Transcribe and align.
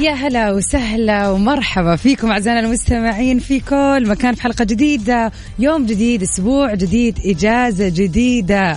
يا 0.00 0.12
هلا 0.12 0.52
وسهلا 0.52 1.30
ومرحبا 1.30 1.96
فيكم 1.96 2.30
أعزائنا 2.30 2.60
المستمعين 2.60 3.38
في 3.38 3.60
كل 3.60 4.04
مكان 4.08 4.34
في 4.34 4.42
حلقة 4.42 4.64
جديدة. 4.64 5.32
يوم 5.58 5.86
جديد 5.86 6.22
أسبوع 6.22 6.74
جديد 6.74 7.18
إجازة 7.24 7.88
جديدة. 7.88 8.76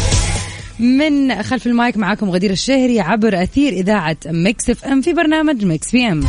من 0.98 1.42
خلف 1.42 1.66
المايك 1.66 1.96
معاكم 1.96 2.30
غدير 2.30 2.50
الشهري 2.50 3.00
عبر 3.00 3.42
أثير 3.42 3.72
إذاعة 3.72 4.16
Mix 4.26 4.70
FM 4.70 5.00
في 5.00 5.12
برنامج 5.12 5.64
Mix 5.64 5.90
PM. 5.90 6.24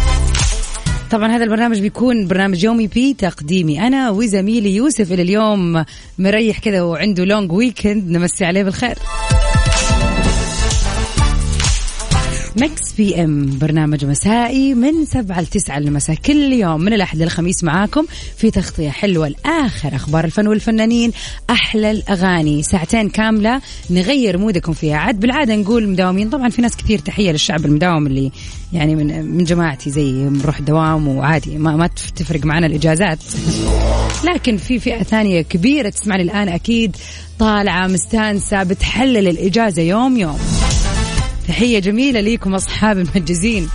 طبعا 1.12 1.36
هذا 1.36 1.44
البرنامج 1.44 1.80
بيكون 1.80 2.28
برنامج 2.28 2.64
يومي 2.64 2.90
بتقديمي 2.96 3.88
أنا 3.88 4.10
وزميلي 4.10 4.76
يوسف 4.76 5.12
اللي 5.12 5.22
اليوم 5.24 5.86
مريح 6.20 6.60
كذا 6.60 6.82
وعنده 6.82 7.26
long 7.26 7.52
weekend 7.52 8.10
نمسي 8.10 8.46
عليه 8.46 8.64
بالخير. 8.64 8.96
Mix 12.58 12.94
PM. 12.98 13.58
برنامج 13.62 14.06
مسائي 14.06 14.74
من 14.74 15.06
سبعة 15.06 15.42
لتسعة 15.42 15.78
المساء 15.78 16.16
كل 16.16 16.54
يوم 16.54 16.82
من 16.82 16.94
الأحد 16.94 17.22
للخميس 17.22 17.64
معاكم 17.64 18.06
في 18.38 18.52
تغطية 18.52 18.90
حلوة. 18.90 19.28
لآخر 19.28 19.96
أخبار 19.96 20.26
الفن 20.26 20.48
والفنانين 20.48 21.12
أحلى 21.50 21.92
الأغاني. 21.92 22.64
ساعتين 22.64 23.10
كاملة 23.10 23.62
نغير 23.90 24.38
mood 24.38 24.62
كم 24.62 24.74
فيها. 24.74 24.98
عاد 24.98 25.20
بالعادة 25.20 25.56
نقول 25.56 25.90
مداومين. 25.90 26.30
طبعا 26.30 26.50
في 26.50 26.62
ناس 26.62 26.78
كثير 26.78 27.00
تحية 27.00 27.32
للشعب 27.32 27.66
المداوم 27.66 28.08
اللي 28.08 28.32
يعني 28.74 28.96
من 28.96 29.26
من 29.26 29.44
جماعتي 29.44 29.90
زي 29.90 30.12
نروح 30.12 30.62
دوام 30.62 31.08
وعادي. 31.08 31.58
ما 31.58 31.76
ما 31.76 31.88
تفرق 32.16 32.46
معنا 32.46 32.68
الإجازات. 32.68 33.20
لكن 34.24 34.58
في 34.58 34.80
فئة 34.80 35.04
ثانية 35.04 35.42
كبيرة 35.42 35.90
تسمعني 35.90 36.24
الآن 36.24 36.50
أكيد 36.50 36.96
طالعة 37.40 37.88
مستانسة 37.88 38.64
بتحلل 38.64 39.28
الإجازة 39.28 39.82
يوم 39.82 40.18
يوم. 40.18 40.40
تحية 41.48 41.80
جميلة 41.80 42.20
ليكم 42.20 42.56
أصحاب 42.56 42.98
المنجزين 42.98 43.70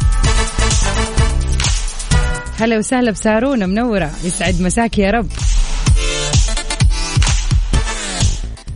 هلا 2.60 2.78
وسهلا 2.78 3.10
بسارونا 3.10 3.66
منورة 3.66 4.10
يسعد 4.24 4.60
مساك 4.60 4.98
يا 4.98 5.10
رب. 5.10 5.28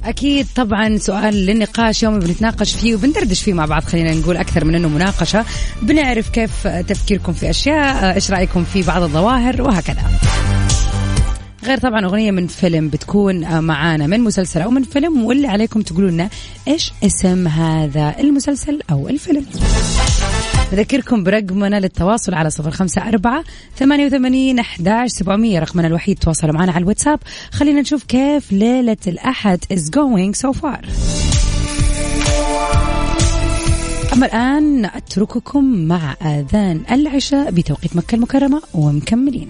أكيد 0.04 0.46
طبعا 0.56 0.98
سؤال 0.98 1.34
للنقاش 1.34 2.02
يومي 2.02 2.18
بنتناقش 2.20 2.74
فيه 2.74 2.94
وبندردش 2.94 3.42
فيه 3.42 3.52
مع 3.52 3.64
بعض 3.64 3.82
خلينا 3.82 4.14
نقول 4.14 4.36
أكثر 4.36 4.64
من 4.64 4.74
أنه 4.74 4.88
مناقشة. 4.88 5.44
بنعرف 5.82 6.28
كيف 6.28 6.66
تفكيركم 6.66 7.32
في 7.32 7.50
أشياء 7.50 8.14
إيش 8.14 8.30
رأيكم 8.30 8.64
في 8.64 8.82
بعض 8.82 9.02
الظواهر 9.02 9.62
وهكذا. 9.62 10.02
غير 11.64 11.78
طبعا 11.78 12.04
أغنية 12.04 12.30
من 12.30 12.46
فيلم 12.46 12.88
بتكون 12.88 13.60
معانا 13.60 14.06
من 14.06 14.20
مسلسل 14.20 14.60
أو 14.60 14.70
من 14.70 14.82
فيلم 14.82 15.24
واللي 15.24 15.48
عليكم 15.48 15.82
تقولوا 15.82 16.10
لنا 16.10 16.28
إيش 16.68 16.92
اسم 17.04 17.48
هذا 17.48 18.14
المسلسل 18.18 18.80
أو 18.90 19.08
الفيلم. 19.08 19.46
نذكركم 20.72 21.24
برقمنا 21.24 21.80
للتواصل 21.80 22.34
على 22.34 22.50
صفر 22.50 22.70
خمسة 22.70 23.08
أربعة 23.08 23.44
ثمانية 23.76 24.06
وثمانين 24.06 24.58
أحداش 24.58 25.10
سبعمية 25.10 25.58
رقمنا 25.58 25.86
الوحيد 25.86 26.18
تواصلوا 26.18 26.54
معنا 26.54 26.72
على 26.72 26.82
الواتساب. 26.82 27.20
خلينا 27.52 27.80
نشوف 27.80 28.04
كيف 28.04 28.52
ليلة 28.52 28.96
الأحد 29.06 29.64
is 29.72 29.82
going 29.82 30.38
so 30.46 30.52
far. 30.52 30.86
أما 34.12 34.26
الآن 34.26 34.84
أترككم 34.84 35.64
مع 35.64 36.16
آذان 36.22 36.80
العشاء 36.90 37.50
بتوقيت 37.50 37.96
مكة 37.96 38.14
المكرمة 38.14 38.62
ومكملين. 38.74 39.48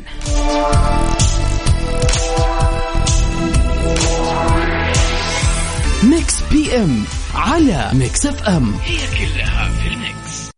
Mix 6.10 6.42
PM 6.52 7.04
على 7.34 7.90
Mix 7.94 8.26
FM 8.26 8.74
هي 8.74 8.96
كلها 8.96 9.68
في 9.68 9.88
ال 9.88 10.00
mix. 10.00 10.50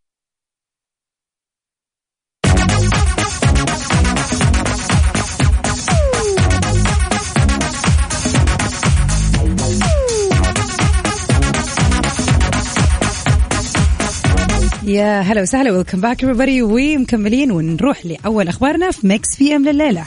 يا 14.83 15.21
هلا 15.21 15.41
وسهلا 15.41 15.71
welcome 15.71 16.01
back 16.01 16.25
everybody. 16.25 16.61
ومكملين 16.61 17.51
ونروح 17.51 18.05
لأول 18.05 18.47
أخبارنا 18.47 18.91
في 18.91 19.07
Mix 19.07 19.35
PM 19.37 19.65
لليلة. 19.65 20.05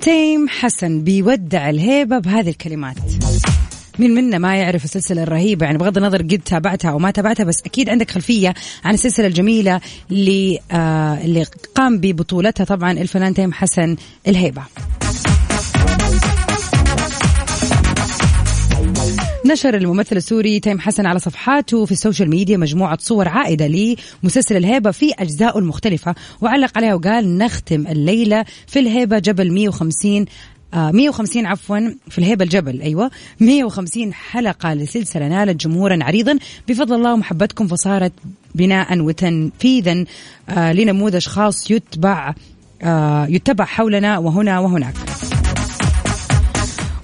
تيم 0.00 0.48
حسن 0.48 1.04
بيودع 1.04 1.70
الهيبة 1.70 2.18
بهذه 2.18 2.48
الكلمات. 2.48 2.96
مين 3.98 4.14
منا 4.14 4.38
ما 4.38 4.56
يعرف 4.56 4.84
السلسلة 4.84 5.22
الرهيبة؟ 5.22 5.66
يعني 5.66 5.78
بغض 5.78 5.96
النظر 5.96 6.22
قد 6.22 6.40
تابعتها 6.44 6.90
أو 6.90 6.98
ما 6.98 7.10
تابعتها 7.10 7.44
بس 7.44 7.62
أكيد 7.66 7.88
عندك 7.88 8.10
خلفية 8.10 8.54
عن 8.84 8.94
السلسلة 8.94 9.26
الجميلة 9.26 9.80
اللي 10.10 10.58
آه 10.72 11.24
اللي 11.24 11.46
قام 11.74 11.98
ببطولتها 11.98 12.64
طبعا 12.64 12.92
الفنان 12.92 13.34
تيم 13.34 13.52
حسن 13.52 13.96
الهيبة. 14.28 14.62
نشر 19.46 19.74
الممثل 19.74 20.16
السوري 20.16 20.60
تيم 20.60 20.80
حسن 20.80 21.06
على 21.06 21.18
صفحاته 21.18 21.84
في 21.84 21.92
ال 21.92 21.97
social 21.97 22.30
media 22.30 22.56
مجموعة 22.56 22.98
صور 23.00 23.28
عائدة 23.28 23.66
لمسلسل 24.22 24.56
الهيبة 24.56 24.90
في 24.90 25.12
أجزائه 25.18 25.58
المختلفة 25.58 26.14
وعلق 26.40 26.78
عليها 26.78 26.94
وقال 26.94 27.38
نختم 27.38 27.86
الليلة 27.86 28.44
في 28.66 28.78
الهيبة 28.78 29.18
جبل 29.18 29.52
150 29.52 30.24
آه 30.74 30.90
150 30.90 31.46
عفوا 31.46 31.78
في 32.08 32.18
الهيبة 32.18 32.44
الجبل 32.44 32.80
أيوة. 32.80 33.10
150 33.40 34.14
حلقة 34.14 34.74
لسلسلة 34.74 35.28
نالت 35.28 35.60
جمهورا 35.66 35.98
عريضا. 36.02 36.38
بفضل 36.68 36.96
الله 36.96 37.12
ومحبتكم 37.12 37.66
فصارت 37.68 38.12
بناء 38.54 39.00
وتنفيذا 39.00 40.04
آه 40.48 40.72
لنموذج 40.72 41.26
خاص 41.26 41.70
يتبع 41.70 42.34
آه 42.82 43.26
يتبع 43.26 43.64
حولنا 43.64 44.18
وهنا 44.18 44.58
وهناك. 44.60 44.94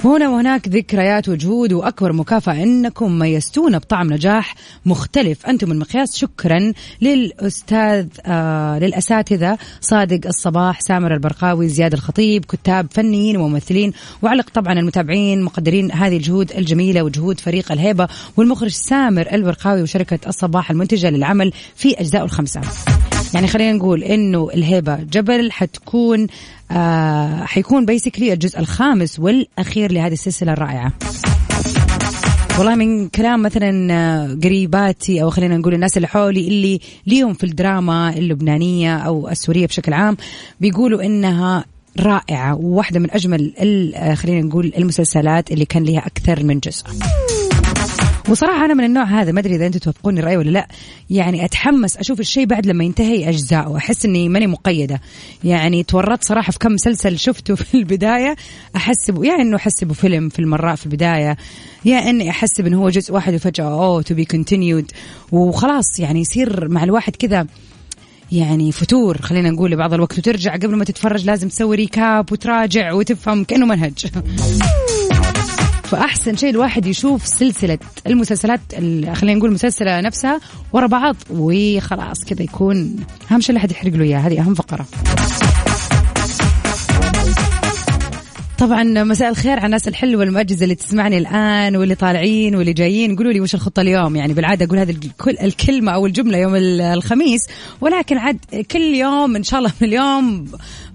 وهنا 0.05 0.29
وهناك 0.29 0.69
ذكريات 0.69 1.29
وجهود 1.29 1.73
وأكبر 1.73 2.13
مكافأة 2.13 2.63
إنكم 2.63 3.19
ميزتونا 3.19 3.79
بطعم 3.79 4.13
نجاح 4.13 4.55
مختلف. 4.87 5.47
أنتم 5.47 5.73
المقياس 5.73 6.17
شكرا 6.17 6.73
للأستاذ 7.03 8.07
آه 8.27 8.79
للأساتذة 8.79 9.59
صادق 9.81 10.27
الصباح 10.27 10.81
سامر 10.81 11.15
البرقاوي 11.15 11.69
زياد 11.69 11.93
الخطيب 11.93 12.45
كتاب 12.45 12.87
فنيين 12.91 13.37
وممثلين. 13.37 13.93
وعلق 14.23 14.51
طبعا 14.55 14.73
المتابعين 14.73 15.43
مقدرين 15.43 15.93
هذه 15.93 16.17
الجهود 16.17 16.53
الجميلة 16.53 17.03
وجهود 17.03 17.41
فريق 17.41 17.73
الهيبة 17.73 18.09
والمخرج 18.37 18.71
سامر 18.71 19.27
البرقاوي 19.33 19.83
وشركة 19.83 20.29
الصباح 20.29 20.71
المنتجة 20.71 21.11
للعمل 21.11 21.53
في 21.77 22.01
اجزائه 22.01 22.25
الخمسة. 22.25 22.61
يعني 23.35 23.47
خلينا 23.47 23.73
نقول 23.73 24.03
إنه 24.03 24.51
الهيبة 24.55 24.97
جبل 24.97 25.53
حتكون 25.53 26.27
آه 26.73 27.45
حيكون 27.45 27.87
بيسكلي 27.87 28.33
الجزء 28.33 28.59
الخامس 28.59 29.19
والأخير 29.19 29.93
لهذه 29.93 30.13
السلسلة 30.13 30.53
الرائعة. 30.53 30.93
والله 32.59 32.75
من 32.75 33.09
كلام 33.09 33.43
مثلا 33.43 34.39
قريباتي 34.45 35.23
أو 35.23 35.31
خلينا 35.31 35.57
نقول 35.57 35.75
الناس 35.75 35.97
اللي 35.97 36.09
حولي 36.09 36.49
اللي 36.49 36.81
ليهم 37.07 37.35
في 37.35 37.45
الدراما 37.45 38.11
اللبنانية 38.17 38.97
أو 38.97 39.29
السورية 39.29 39.67
بشكل 39.67 39.93
عام 39.93 40.17
بيقولوا 40.61 41.03
إنها 41.03 41.65
رائعة 42.01 42.55
وواحدة 42.55 43.01
من 43.01 43.11
أجمل 43.11 43.53
خلينا 44.17 44.41
نقول 44.41 44.73
المسلسلات 44.79 45.53
اللي 45.53 45.65
كان 45.65 45.85
لها 45.85 46.07
أكثر 46.07 46.45
من 46.45 46.59
جزء. 46.59 46.85
وصراحة 48.31 48.65
أنا 48.65 48.75
من 48.75 48.85
النوع 48.85 49.05
هذا 49.05 49.33
ما 49.33 49.41
أدري 49.41 49.55
إذا 49.55 49.67
أنتم 49.67 49.79
توافقوني 49.79 50.21
الرأي 50.21 50.37
ولا 50.37 50.51
لا. 50.51 50.69
يعني 51.11 51.45
أتحمس 51.45 51.97
أشوف 51.97 52.21
الشيء 52.21 52.47
بعد 52.47 52.67
لما 52.67 52.85
ينتهي 52.85 53.29
أجزاء 53.29 53.71
وأحس 53.71 54.05
إني 54.05 54.29
ماني 54.29 54.47
مقيدة. 54.47 55.01
يعني 55.45 55.83
تورطت 55.83 56.25
صراحة 56.25 56.53
في 56.53 56.59
كم 56.59 56.73
مسلسل 56.73 57.19
شفته 57.19 57.55
في 57.71 57.75
البداية 57.75 58.37
أحسب 58.77 59.25
يا 59.25 59.35
إنه 59.35 59.57
أحسبه 59.57 59.95
فيلم 59.95 60.29
في 60.29 60.39
المراء 60.39 60.75
في 60.75 60.87
البداية. 60.87 61.37
يا 61.85 62.11
إني 62.11 62.31
أحسب 62.31 62.67
إنه 62.67 62.83
هو 62.83 62.89
جزء 62.89 63.15
واحد 63.15 63.35
وفجأة 63.35 63.65
أوه 63.65 64.03
to 64.03 64.15
be 64.15 64.25
continued 64.25 64.91
وخلاص 65.33 66.01
يعني 66.01 66.21
يصير 66.21 66.69
مع 66.69 66.85
الواحد 66.85 67.17
كذا 67.17 67.47
يعني 68.33 68.73
فتور 68.73 69.19
خلينا 69.23 69.51
نقول 69.51 69.71
لبعض 69.71 69.95
الوقت 69.95 70.19
وترجع 70.19 70.55
قبل 70.55 70.77
ما 70.77 70.85
تتفرج 70.85 71.27
لازم 71.27 71.49
تسوي 71.49 71.77
recap 71.77 72.33
وتراجع 72.33 72.93
وتفهم 72.93 73.45
كأنه 73.45 73.67
منهج. 73.67 74.07
فأحسن 75.91 76.37
شيء 76.37 76.51
الواحد 76.51 76.87
يشوف 76.87 77.27
سلسلة 77.27 77.79
المسلسلات 78.07 78.61
ال- 78.79 79.17
خلينا 79.17 79.39
نقول 79.39 79.49
المسلسله 79.49 80.01
نفسها 80.01 80.41
ورا 80.73 80.87
بعض 80.87 81.17
وخلاص 81.31 82.25
كذا 82.25 82.43
يكون 82.43 82.97
أهم 83.33 83.41
شيء 83.41 83.55
لا 83.55 83.61
حد 83.61 83.71
يحرق 83.71 83.93
له 83.93 84.05
إياها. 84.05 84.27
هذه 84.29 84.41
أهم 84.41 84.55
فقرة. 84.55 84.87
طبعا 88.61 88.83
مساء 88.85 89.31
الخير 89.31 89.53
على 89.57 89.67
الناس 89.67 89.89
الحلوة 89.89 90.23
المؤجزه 90.25 90.65
اللي 90.65 90.75
تسمعني 90.75 91.19
الآن 91.19 91.77
واللي 91.77 91.95
طالعين 91.95 92.55
واللي 92.57 92.73
جايين. 92.73 93.17
قولوا 93.17 93.33
لي 93.33 93.41
وش 93.41 93.55
الخطة 93.55 93.81
اليوم؟ 93.83 94.17
يعني 94.17 94.33
بالعادة 94.35 94.65
أقول 94.65 94.79
هذه 94.79 94.91
الكل 94.91 95.37
الكلمة 95.43 95.93
أو 95.93 96.07
الجملة 96.07 96.39
يوم 96.39 96.55
ال- 96.57 96.81
الخميس 96.81 97.41
ولكن 97.81 98.19
عاد 98.19 98.39
كل 98.71 98.81
يوم 98.81 99.37
إن 99.37 99.43
شاء 99.43 99.59
الله 99.59 99.73
من 99.81 99.89
اليوم 99.89 100.45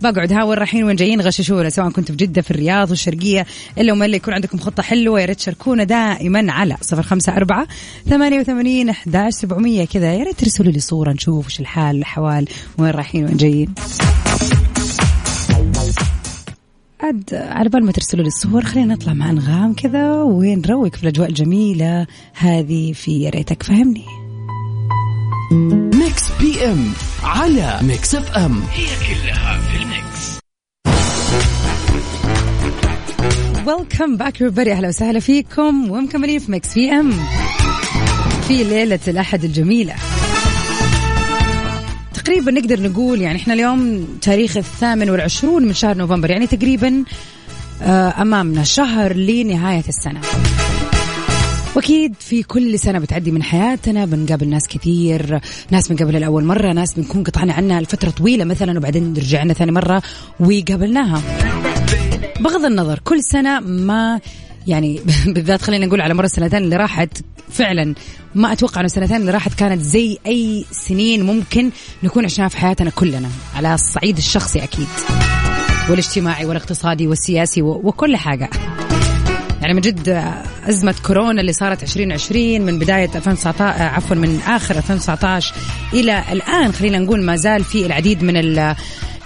بقعد 0.01 0.33
ها 0.33 0.43
وين 0.43 0.57
رايحين 0.57 0.83
وين 0.83 0.95
جايين 0.95 1.21
غششونا 1.21 1.69
سواء 1.69 1.89
كنتوا 1.89 2.15
في 2.15 2.25
جدة 2.25 2.41
في 2.41 2.51
الرياض 2.51 2.89
والشرقيه 2.89 3.45
إلا 3.77 3.93
وما 3.93 4.05
اللي 4.05 4.17
يكون 4.17 4.33
عندكم 4.33 4.57
خطة 4.57 4.83
حلوة 4.83 5.21
يا 5.21 5.25
ريت 5.25 5.37
تشاركونا 5.37 5.83
دائما 5.83 6.51
على 6.51 6.77
صفر 6.81 7.01
خمسة 7.03 7.35
أربعة 7.35 7.67
ثمانية 8.09 8.39
وثمانين 8.39 8.89
احداش 8.89 9.33
سبعمئه 9.33 9.85
كذا. 9.85 10.13
يا 10.13 10.23
ريت 10.23 10.39
ترسلوا 10.39 10.71
لي 10.71 10.79
صورة 10.79 11.11
نشوف 11.11 11.45
وش 11.45 11.59
الحال 11.59 11.95
الأحوال 11.95 12.47
وين 12.77 12.91
رايحين 12.91 13.25
وين 13.25 13.37
جايين. 13.37 13.73
عاد 17.05 17.33
على 17.33 17.69
بال 17.69 17.85
ما 17.85 17.91
ترسلوا 17.91 18.23
لي 18.23 18.27
الصور 18.27 18.65
خلينا 18.65 18.93
نطلع 18.93 19.13
مع 19.13 19.29
أنغام 19.29 19.73
كذا 19.73 20.21
ونروق 20.21 20.95
في 20.95 21.03
الأجواء 21.03 21.29
الجميلة 21.29 22.07
هذه 22.33 22.93
في 22.93 23.21
يا 23.21 23.29
ريتك. 23.29 23.63
فهمني. 23.63 24.05
Mix 25.93 26.23
PM 26.39 26.91
على 27.23 27.79
Mix 27.81 28.15
FM. 28.15 28.61
هي 28.71 28.85
كلها 28.85 29.59
في 29.59 29.83
ال 29.83 29.94
mix. 29.94 30.39
welcome 33.67 34.17
back 34.17 34.37
everybody. 34.37 34.67
أهلا 34.67 34.87
وسهلا 34.87 35.19
فيكم. 35.19 35.91
ومكملين 35.91 36.39
في 36.39 36.51
Mix 36.51 36.73
PM. 36.73 37.11
في 38.47 38.63
ليلة 38.63 38.99
الأحد 39.07 39.43
الجميلة. 39.43 39.95
تقريبا 42.25 42.51
نقدر 42.51 42.81
نقول 42.81 43.21
يعني 43.21 43.37
إحنا 43.37 43.53
اليوم 43.53 44.07
تاريخ 44.21 44.57
الثامن 44.57 45.09
والعشرون 45.09 45.65
من 45.65 45.73
شهر 45.73 45.97
نوفمبر 45.97 46.29
يعني 46.29 46.47
تقريبا 46.47 47.03
آه، 47.81 48.21
أمامنا 48.21 48.63
شهر 48.63 49.13
لنهاية 49.13 49.83
السنة. 49.89 50.21
وأكيد 51.75 52.15
في 52.19 52.43
كل 52.43 52.79
سنة 52.79 52.99
بتعدي 52.99 53.31
من 53.31 53.43
حياتنا 53.43 54.05
بنقابل 54.05 54.47
ناس 54.49 54.67
كثير 54.67 55.39
ناس 55.71 55.87
بنقابلها 55.87 56.19
لأول 56.19 56.43
مرة 56.43 56.73
ناس 56.73 56.93
بنكون 56.93 57.23
قطعنا 57.23 57.53
عنها 57.53 57.81
لفترة 57.81 58.09
طويلة 58.09 58.43
مثلا 58.43 58.77
وبعدين 58.77 59.13
رجعنا 59.13 59.53
ثاني 59.53 59.71
مرة 59.71 60.03
وقابلناها. 60.39 61.21
بغض 62.39 62.65
النظر 62.65 62.99
كل 63.03 63.23
سنة 63.23 63.59
ما 63.59 64.19
يعني 64.67 65.01
بالذات 65.33 65.61
خلينا 65.61 65.85
نقول 65.85 66.01
على 66.01 66.13
مر 66.13 66.23
السنتين 66.23 66.63
اللي 66.63 66.75
راحت 66.75 67.17
فعلا 67.51 67.95
ما 68.35 68.53
أتوقع 68.53 68.75
انه 68.75 68.85
السنتين 68.85 69.17
اللي 69.17 69.31
راحت 69.31 69.53
كانت 69.53 69.81
زي 69.81 70.17
أي 70.27 70.65
سنين 70.71 71.23
ممكن 71.23 71.69
نكون 72.03 72.25
عشناها 72.25 72.49
في 72.49 72.57
حياتنا 72.57 72.89
كلنا 72.89 73.29
على 73.55 73.73
الصعيد 73.73 74.17
الشخصي 74.17 74.63
أكيد 74.63 74.87
والاجتماعي 75.89 76.45
والاقتصادي 76.45 77.07
والسياسي 77.07 77.61
وكل 77.61 78.15
حاجة. 78.15 78.49
يعني 79.61 79.73
من 79.73 79.81
جد 79.81 80.33
أزمة 80.69 80.95
كورونا 81.05 81.41
اللي 81.41 81.53
صارت 81.53 81.83
2020 81.83 82.61
من 82.61 82.79
بداية 82.79 83.09
2019 83.15 83.83
عفوا 83.83 84.15
من 84.15 84.39
آخر 84.47 84.77
2019 84.77 85.53
إلى 85.93 86.23
الآن 86.31 86.71
خلينا 86.71 86.97
نقول 86.97 87.23
ما 87.23 87.35
زال 87.35 87.63
في 87.63 87.85
العديد 87.85 88.23
من 88.23 88.37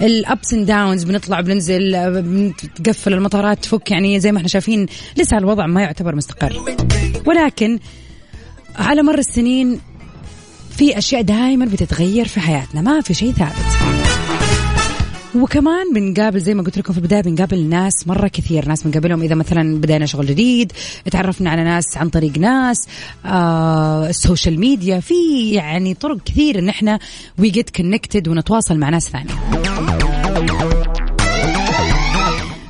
ال 0.02 0.15
ups 0.15 0.54
and 0.54 0.66
downs 0.68 1.04
بنطلع 1.04 1.42
بننزل 1.42 2.12
بنتقفل 2.22 3.14
المطارات 3.14 3.64
تفك 3.64 3.92
يعني 3.92 4.20
زي 4.20 4.32
ما 4.32 4.38
إحنا 4.38 4.48
شايفين 4.48 4.86
لسه 5.18 5.38
الوضع 5.38 5.66
ما 5.68 5.82
يعتبر 5.82 6.16
مستقر. 6.16 6.54
ولكن 7.26 7.80
على 8.76 9.04
مر 9.04 9.18
السنين 9.18 9.80
في 10.78 10.98
أشياء 10.98 11.22
دائما 11.22 11.66
بتتغير 11.66 12.28
في 12.28 12.40
حياتنا 12.40 12.82
ما 12.82 13.02
في 13.02 13.14
شيء 13.14 13.32
ثابت. 13.32 14.00
وكمان 15.36 15.94
بنقابل 15.94 16.40
زي 16.40 16.54
ما 16.54 16.64
قلت 16.64 16.78
لكم 16.78 16.94
في 16.94 17.00
البداية 17.00 17.22
بنقابل 17.22 17.70
ناس 17.70 18.08
مرة 18.08 18.28
كثير 18.28 18.68
ناس 18.68 18.84
بنقابلهم 18.84 19.22
إذا 19.22 19.36
مثلا 19.36 19.82
بدينا 19.82 20.06
شغل 20.06 20.26
جديد 20.26 20.72
تعرفنا 21.12 21.50
على 21.50 21.64
ناس 21.64 21.98
عن 21.98 22.10
طريق 22.10 22.38
ناس 22.38 22.88
آه 23.26 24.10
ال 24.10 24.17
social 24.17 24.60
media 24.60 25.00
في 25.00 25.14
يعني 25.54 25.94
طرق 25.94 26.18
كثير 26.26 26.60
إن 26.60 26.70
إحنا 26.70 27.00
we 27.40 27.50
get 27.50 27.70
connected 27.70 28.28
ونتواصل 28.28 28.78
مع 28.78 28.90
ناس 28.90 29.10
ثانية. 29.10 29.59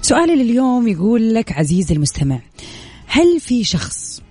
سؤالي 0.02 0.36
لليوم 0.36 0.88
يقول 0.88 1.34
لك 1.34 1.52
عزيزي 1.52 1.96
المستمع 1.96 2.40
هل 3.08 3.40
في 3.40 3.64
شخص 3.64 4.22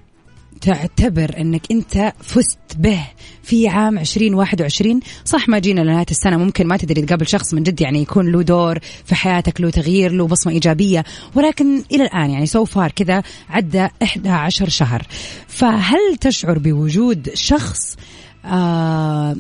تعتبر 0.60 1.34
أنك 1.40 1.62
أنت 1.70 2.12
فزت 2.20 2.76
به 2.78 3.00
في 3.42 3.68
عام 3.68 3.98
2021 3.98 5.00
صح 5.24 5.48
ما 5.48 5.58
جينا 5.58 5.80
لنهاية 5.80 6.06
السنة 6.10 6.36
ممكن 6.36 6.66
ما 6.66 6.76
تدري 6.76 7.02
تقابل 7.02 7.26
شخص 7.26 7.54
من 7.54 7.62
جد 7.62 7.80
يعني 7.80 8.02
يكون 8.02 8.32
له 8.32 8.42
دور 8.42 8.78
في 9.04 9.14
حياتك 9.14 9.60
له 9.60 9.70
تغيير 9.70 10.12
له 10.12 10.26
بصمة 10.26 10.52
إيجابية 10.52 11.04
ولكن 11.34 11.82
إلى 11.92 12.02
الآن 12.02 12.30
يعني 12.30 12.46
سو 12.46 12.64
فار 12.64 12.92
كذا 12.92 13.22
عدى 13.50 13.88
11 14.02 14.68
شهر. 14.68 15.06
فهل 15.48 16.16
تشعر 16.20 16.58
بوجود 16.58 17.30
شخص 17.34 17.96
آه 18.44 19.36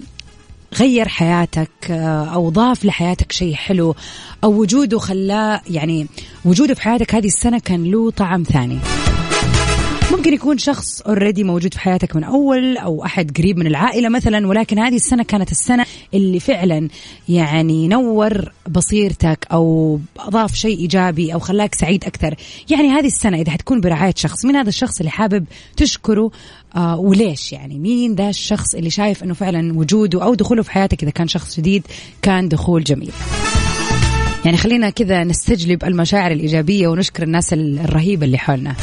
غير 0.74 1.08
حياتك 1.08 1.70
آه، 1.90 2.24
أو 2.24 2.50
ضاف 2.50 2.84
لحياتك 2.84 3.32
شيء 3.32 3.54
حلو 3.54 3.94
أو 4.44 4.52
وجوده 4.52 4.98
خلاه 4.98 5.60
يعني 5.70 6.06
وجوده 6.44 6.74
في 6.74 6.82
حياتك 6.82 7.14
هذه 7.14 7.26
السنة 7.26 7.58
كان 7.58 7.84
له 7.84 8.10
طعم 8.10 8.42
ثاني. 8.42 8.78
ممكن 10.12 10.34
يكون 10.34 10.58
شخص 10.58 11.00
already 11.00 11.44
موجود 11.44 11.74
في 11.74 11.80
حياتك 11.80 12.16
من 12.16 12.24
أول 12.24 12.76
أو 12.76 13.04
أحد 13.04 13.38
قريب 13.38 13.58
من 13.58 13.66
العائلة 13.66 14.08
مثلا 14.08 14.46
ولكن 14.46 14.78
هذه 14.78 14.96
السنة 14.96 15.22
كانت 15.22 15.50
السنة 15.50 15.86
اللي 16.14 16.40
فعلا 16.40 16.88
يعني 17.28 17.88
نور 17.88 18.52
بصيرتك 18.68 19.46
أو 19.52 19.98
أضاف 20.18 20.54
شيء 20.54 20.78
إيجابي 20.78 21.34
أو 21.34 21.38
خلاك 21.38 21.74
سعيد 21.74 22.04
أكثر. 22.04 22.34
يعني 22.70 22.88
هذه 22.88 23.06
السنة 23.06 23.40
إذا 23.40 23.50
حتكون 23.50 23.80
برعاية 23.80 24.14
شخص 24.16 24.44
مين 24.44 24.56
هذا 24.56 24.68
الشخص 24.68 24.98
اللي 24.98 25.10
حابب 25.10 25.44
تشكره؟ 25.76 26.30
آه 26.76 26.98
وليش 26.98 27.52
يعني؟ 27.52 27.78
مين 27.78 28.14
ذا 28.14 28.28
الشخص 28.28 28.74
اللي 28.74 28.90
شايف 28.90 29.24
إنه 29.24 29.34
فعلا 29.34 29.78
وجوده 29.78 30.24
أو 30.24 30.34
دخوله 30.34 30.62
في 30.62 30.70
حياتك 30.70 31.02
إذا 31.02 31.10
كان 31.10 31.28
شخص 31.28 31.56
جديد 31.56 31.86
كان 32.22 32.48
دخول 32.48 32.84
جميل؟ 32.84 33.12
يعني 34.44 34.56
خلينا 34.56 34.90
كذا 34.90 35.24
نستجلب 35.24 35.84
المشاعر 35.84 36.30
الإيجابية 36.30 36.88
ونشكر 36.88 37.22
الناس 37.22 37.52
الرهيبة 37.52 38.26
اللي 38.26 38.38
حولنا. 38.38 38.74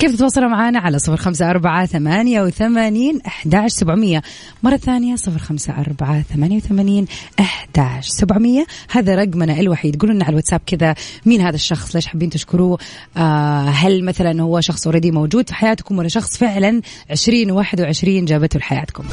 كيف 0.00 0.14
تتواصلوا 0.14 0.48
معنا 0.48 0.78
على 0.78 0.98
صفر 0.98 1.16
خمسة 1.16 1.50
أربعة 1.50 1.86
ثمانية 1.86 2.42
وثمانين 2.42 3.20
أحداش 3.26 3.70
سبعمية؟ 3.70 4.22
مرة 4.62 4.76
ثانية 4.76 5.16
صفر 5.16 5.38
خمسة 5.38 5.80
أربعة 5.80 6.22
ثمانية 6.22 6.56
وثمانين 6.56 7.06
أحداش 7.40 8.06
سبعمية. 8.06 8.66
هذا 8.90 9.14
رقمنا 9.14 9.60
الوحيد. 9.60 10.00
قولوا 10.00 10.14
لنا 10.14 10.24
على 10.24 10.30
الواتساب 10.30 10.60
كذا 10.66 10.94
مين 11.26 11.40
هذا 11.40 11.54
الشخص 11.54 11.94
ليش 11.94 12.06
حابين 12.06 12.30
تشكروه؟ 12.30 12.78
آه 13.16 13.68
هل 13.68 14.04
مثلا 14.04 14.42
هو 14.42 14.60
شخص 14.60 14.86
أوريدي 14.86 15.10
موجود 15.10 15.48
في 15.48 15.54
حياتكم 15.54 15.98
ولا 15.98 16.08
شخص 16.08 16.36
فعلا 16.36 16.80
عشرين 17.10 17.50
واحد 17.50 17.80
وعشرين 17.80 18.24
جابته 18.24 18.58
لحياتكم؟ 18.58 19.04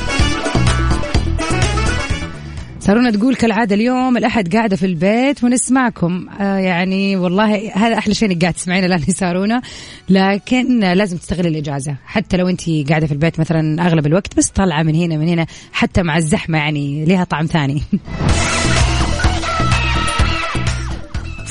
سارونا 2.82 3.12
تقول 3.12 3.36
كالعادة 3.36 3.76
اليوم 3.76 4.18
الأحد 4.18 4.56
قاعدة 4.56 4.76
في 4.76 4.86
البيت 4.86 5.44
ونسمعكم. 5.44 6.30
آه 6.40 6.58
يعني 6.58 7.16
والله 7.16 7.72
هذا 7.74 7.98
أحلى 7.98 8.14
شيء 8.14 8.32
إنك 8.32 8.42
قاعد 8.42 8.54
تسمعين 8.54 8.84
الآن 8.84 9.00
يا 9.08 9.14
سارونا. 9.14 9.62
لكن 10.10 10.80
لازم 10.80 11.18
تستغلي 11.18 11.48
الإجازة. 11.48 11.96
حتى 12.06 12.38
لو 12.38 12.50
أنت 12.50 12.70
قاعدة 12.90 13.08
في 13.08 13.12
البيت 13.12 13.40
مثلا 13.40 13.86
أغلب 13.88 14.06
الوقت 14.06 14.38
بس 14.38 14.50
طالعة 14.50 14.84
من 14.84 14.96
هنا 14.96 15.18
من 15.18 15.28
هنا 15.28 15.46
حتى 15.72 16.04
مع 16.04 16.18
الزحمة 16.18 16.58
يعني 16.58 17.06
لها 17.06 17.24
طعم 17.24 17.46
ثاني. 17.46 17.82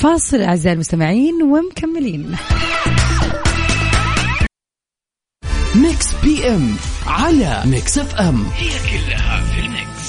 فاصل 0.01 0.41
أعزائي 0.41 0.73
المستمعين 0.73 1.33
ومكملين. 1.43 2.35
Mix 5.75 6.07
PM 6.23 6.75
على 7.07 7.61
Mix 7.65 7.97
FM. 7.97 8.43
هي 8.55 8.69
كلها 8.69 9.43
في 9.43 9.59
ال 9.59 9.67
Mix. 9.67 10.00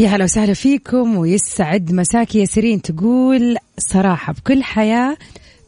يا 0.00 0.08
هلا 0.08 0.24
وسهلا 0.24 0.54
فيكم 0.54 1.16
ويسعد 1.16 1.92
مساكي 1.92 2.38
يا 2.38 2.44
سيرين 2.44 2.82
تقول 2.82 3.56
صراحة 3.78 4.32
بكل 4.32 4.62
حياة 4.62 5.16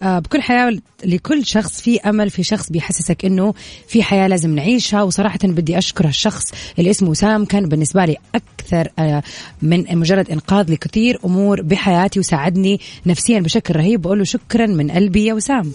آه، 0.02 0.18
بكل 0.18 0.42
حياة 0.42 0.78
لكل 1.04 1.46
شخص 1.46 1.80
في 1.80 2.00
أمل 2.00 2.30
في 2.30 2.42
شخص 2.42 2.70
بيحسسك 2.70 3.24
إنه 3.24 3.54
في 3.88 4.02
حياة 4.02 4.26
لازم 4.28 4.54
نعيشها. 4.54 5.02
وصراحة 5.02 5.38
بدي 5.44 5.78
أشكر 5.78 6.08
الشخص 6.08 6.52
اللي 6.78 6.90
اسمه 6.90 7.10
وسام 7.10 7.44
كان 7.44 7.68
بالنسبة 7.68 8.04
لي 8.04 8.16
أكثر 8.34 8.88
آه، 8.98 9.22
من 9.62 9.98
مجرد 9.98 10.30
إنقاذ 10.30 10.72
لكثير 10.72 11.18
أمور 11.24 11.62
بحياتي 11.62 12.20
وساعدني 12.20 12.80
نفسيا 13.06 13.40
بشكل 13.40 13.76
رهيب. 13.76 14.02
بقول 14.02 14.18
له 14.18 14.24
شكرا 14.24 14.66
من 14.66 14.90
قلبي 14.90 15.24
يا 15.24 15.34
وسام. 15.34 15.72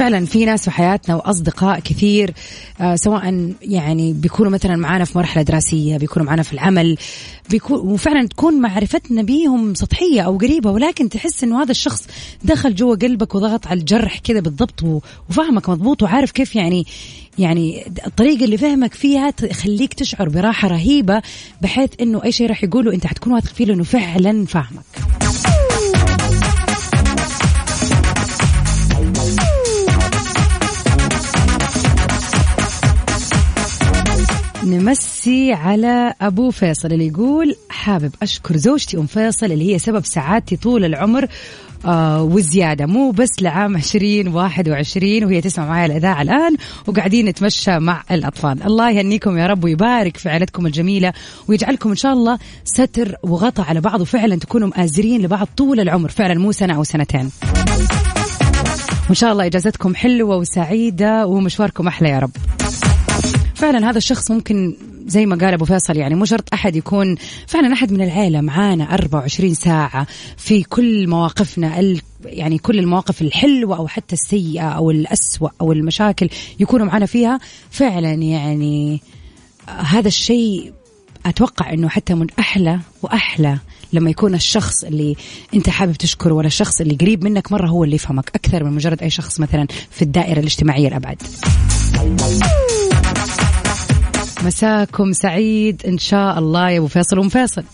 فعلا 0.00 0.26
في 0.26 0.44
ناس 0.44 0.64
في 0.64 0.70
حياتنا 0.70 1.14
وأصدقاء 1.14 1.80
كثير 1.80 2.34
آه 2.80 2.96
سواء 2.96 3.52
يعني 3.62 4.12
بيكونوا 4.12 4.52
مثلا 4.52 4.76
معانا 4.76 5.04
في 5.04 5.18
مرحلة 5.18 5.42
دراسية 5.42 5.96
بيكونوا 5.96 6.26
معانا 6.26 6.42
في 6.42 6.52
العمل 6.52 6.96
بيكون 7.50 7.78
وفعلا 7.78 8.28
تكون 8.28 8.60
معرفتنا 8.60 9.22
بيهم 9.22 9.74
سطحية 9.74 10.20
أو 10.20 10.38
قريبة 10.38 10.70
ولكن 10.70 11.08
تحس 11.08 11.44
إنه 11.44 11.62
هذا 11.62 11.70
الشخص 11.70 12.06
دخل 12.44 12.74
جوا 12.74 12.96
قلبك 12.96 13.34
وضغط 13.34 13.66
على 13.66 13.80
الجرح 13.80 14.18
كذا 14.18 14.40
بالضبط 14.40 15.02
وفهمك 15.30 15.68
مضبوط 15.68 16.02
وعارف 16.02 16.30
كيف 16.30 16.56
يعني 16.56 16.86
يعني 17.38 17.86
الطريقة 18.06 18.44
اللي 18.44 18.56
فهمك 18.56 18.94
فيها 18.94 19.30
تخليك 19.30 19.94
تشعر 19.94 20.28
براحة 20.28 20.68
رهيبة 20.68 21.22
بحيث 21.62 21.90
إنه 22.00 22.24
أي 22.24 22.32
شيء 22.32 22.48
راح 22.48 22.64
يقوله 22.64 22.94
أنت 22.94 23.06
حتكون 23.06 23.32
واثق 23.32 23.54
فيه 23.54 23.64
لأنه 23.64 23.84
فعلا 23.84 24.46
فاهمك. 24.46 25.49
نمسي 34.70 35.52
على 35.52 36.14
أبو 36.20 36.50
فيصل 36.50 36.92
اللي 36.92 37.06
يقول 37.06 37.56
حابب 37.68 38.14
أشكر 38.22 38.56
زوجتي 38.56 38.96
أم 38.96 39.06
فيصل 39.06 39.46
اللي 39.46 39.74
هي 39.74 39.78
سبب 39.78 40.04
سعادتي 40.04 40.56
طول 40.56 40.84
العمر 40.84 41.26
آه 41.86 42.22
وزيادة. 42.22 42.86
مو 42.86 43.10
بس 43.10 43.28
لعام 43.42 43.76
2021 43.76 45.24
وهي 45.24 45.40
تسمع 45.40 45.66
معي 45.66 45.86
الإذاعة 45.86 46.22
الآن 46.22 46.56
وقاعدين 46.86 47.26
نتمشى 47.26 47.78
مع 47.78 48.02
الأطفال. 48.10 48.62
الله 48.62 48.90
يهنيكم 48.90 49.38
يا 49.38 49.46
رب 49.46 49.64
ويبارك 49.64 50.16
في 50.16 50.28
عائلتكم 50.28 50.66
الجميلة 50.66 51.12
ويجعلكم 51.48 51.90
إن 51.90 51.96
شاء 51.96 52.12
الله 52.12 52.38
ستر 52.64 53.16
وغطى 53.22 53.62
على 53.62 53.80
بعض 53.80 54.00
وفعلا 54.00 54.36
تكونوا 54.36 54.68
مآزرين 54.68 55.22
لبعض 55.22 55.48
طول 55.56 55.80
العمر. 55.80 56.08
فعلا 56.08 56.34
مو 56.34 56.52
سنة 56.52 56.76
أو 56.76 56.84
سنتين. 56.84 57.30
وإن 59.06 59.14
شاء 59.14 59.32
الله 59.32 59.46
إجازتكم 59.46 59.94
حلوة 59.94 60.36
وسعيدة 60.36 61.26
ومشواركم 61.26 61.88
أحلى 61.88 62.08
يا 62.08 62.18
رب. 62.18 62.30
فعلا 63.60 63.90
هذا 63.90 63.98
الشخص 63.98 64.30
ممكن 64.30 64.76
زي 65.06 65.26
ما 65.26 65.36
قال 65.36 65.54
أبو 65.54 65.64
فيصل 65.64 65.96
يعني 65.96 66.14
مو 66.14 66.24
شرط 66.24 66.54
أحد 66.54 66.76
يكون 66.76 67.16
فعلا 67.46 67.72
أحد 67.72 67.92
من 67.92 68.02
العيلة 68.02 68.40
معانا 68.40 68.94
24 68.94 69.54
ساعة 69.54 70.06
في 70.36 70.62
كل 70.62 71.08
مواقفنا 71.08 71.80
ال 71.80 72.00
يعني 72.24 72.58
كل 72.58 72.78
المواقف 72.78 73.22
الحلوة 73.22 73.76
أو 73.76 73.88
حتى 73.88 74.12
السيئة 74.12 74.68
أو 74.68 74.90
الاسوء 74.90 75.50
أو 75.60 75.72
المشاكل 75.72 76.28
يكونوا 76.60 76.86
معنا 76.86 77.06
فيها. 77.06 77.40
فعلا 77.70 78.12
يعني 78.12 79.00
هذا 79.68 80.08
الشيء 80.08 80.72
أتوقع 81.26 81.72
إنه 81.72 81.88
حتى 81.88 82.14
من 82.14 82.26
أحلى 82.38 82.80
وأحلى 83.02 83.58
لما 83.92 84.10
يكون 84.10 84.34
الشخص 84.34 84.84
اللي 84.84 85.16
أنت 85.54 85.70
حابب 85.70 85.92
تشكره 85.92 86.34
ولا 86.34 86.46
الشخص 86.46 86.80
اللي 86.80 86.94
قريب 86.94 87.24
منك 87.24 87.52
مرة 87.52 87.68
هو 87.68 87.84
اللي 87.84 87.96
يفهمك 87.96 88.30
أكثر 88.34 88.64
من 88.64 88.72
مجرد 88.72 89.02
أي 89.02 89.10
شخص 89.10 89.40
مثلا 89.40 89.66
في 89.90 90.02
الدائرة 90.02 90.40
الاجتماعية 90.40 90.88
الأبعد. 90.88 91.22
مساكم 94.44 95.12
سعيد 95.12 95.82
إن 95.86 95.98
شاء 95.98 96.38
الله 96.38 96.70
يا 96.70 96.78
أبو 96.78 96.86
فيصل 96.86 97.18
وأم 97.18 97.28
فيصل. 97.28 97.64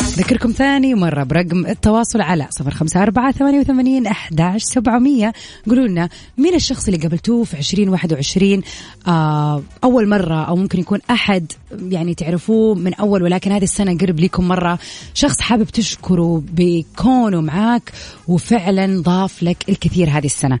ذكركم 0.00 0.50
ثاني 0.52 0.94
مرة 0.94 1.22
برقم 1.22 1.66
التواصل 1.66 2.20
على 2.20 2.46
صفر 2.50 2.70
خمسة 2.70 3.02
أربعة 3.02 3.32
ثمانية 3.32 3.60
وثمانين 3.60 4.06
أحداش 4.06 4.62
سبعمية. 4.62 5.32
قولوا 5.68 5.86
لنا 5.86 6.08
مين 6.38 6.54
الشخص 6.54 6.88
اللي 6.88 7.00
قابلتوه 7.00 7.44
في 7.44 7.56
عشرين 7.56 7.88
واحد 7.88 8.12
وعشرين؟ 8.12 8.62
آه 9.06 9.62
أول 9.84 10.08
مرة 10.08 10.44
أو 10.44 10.56
ممكن 10.56 10.78
يكون 10.80 10.98
أحد 11.10 11.52
يعني 11.82 12.14
تعرفوه 12.14 12.74
من 12.74 12.94
أول 12.94 13.22
ولكن 13.22 13.52
هذه 13.52 13.64
السنة 13.64 13.98
قرب 13.98 14.20
لكم 14.20 14.48
مرة. 14.48 14.78
شخص 15.14 15.40
حابب 15.40 15.64
تشكره 15.66 16.42
بكونه 16.52 17.40
معاك 17.40 17.92
وفعلا 18.28 19.02
ضاف 19.02 19.42
لك 19.42 19.68
الكثير 19.68 20.10
هذه 20.10 20.26
السنة. 20.26 20.58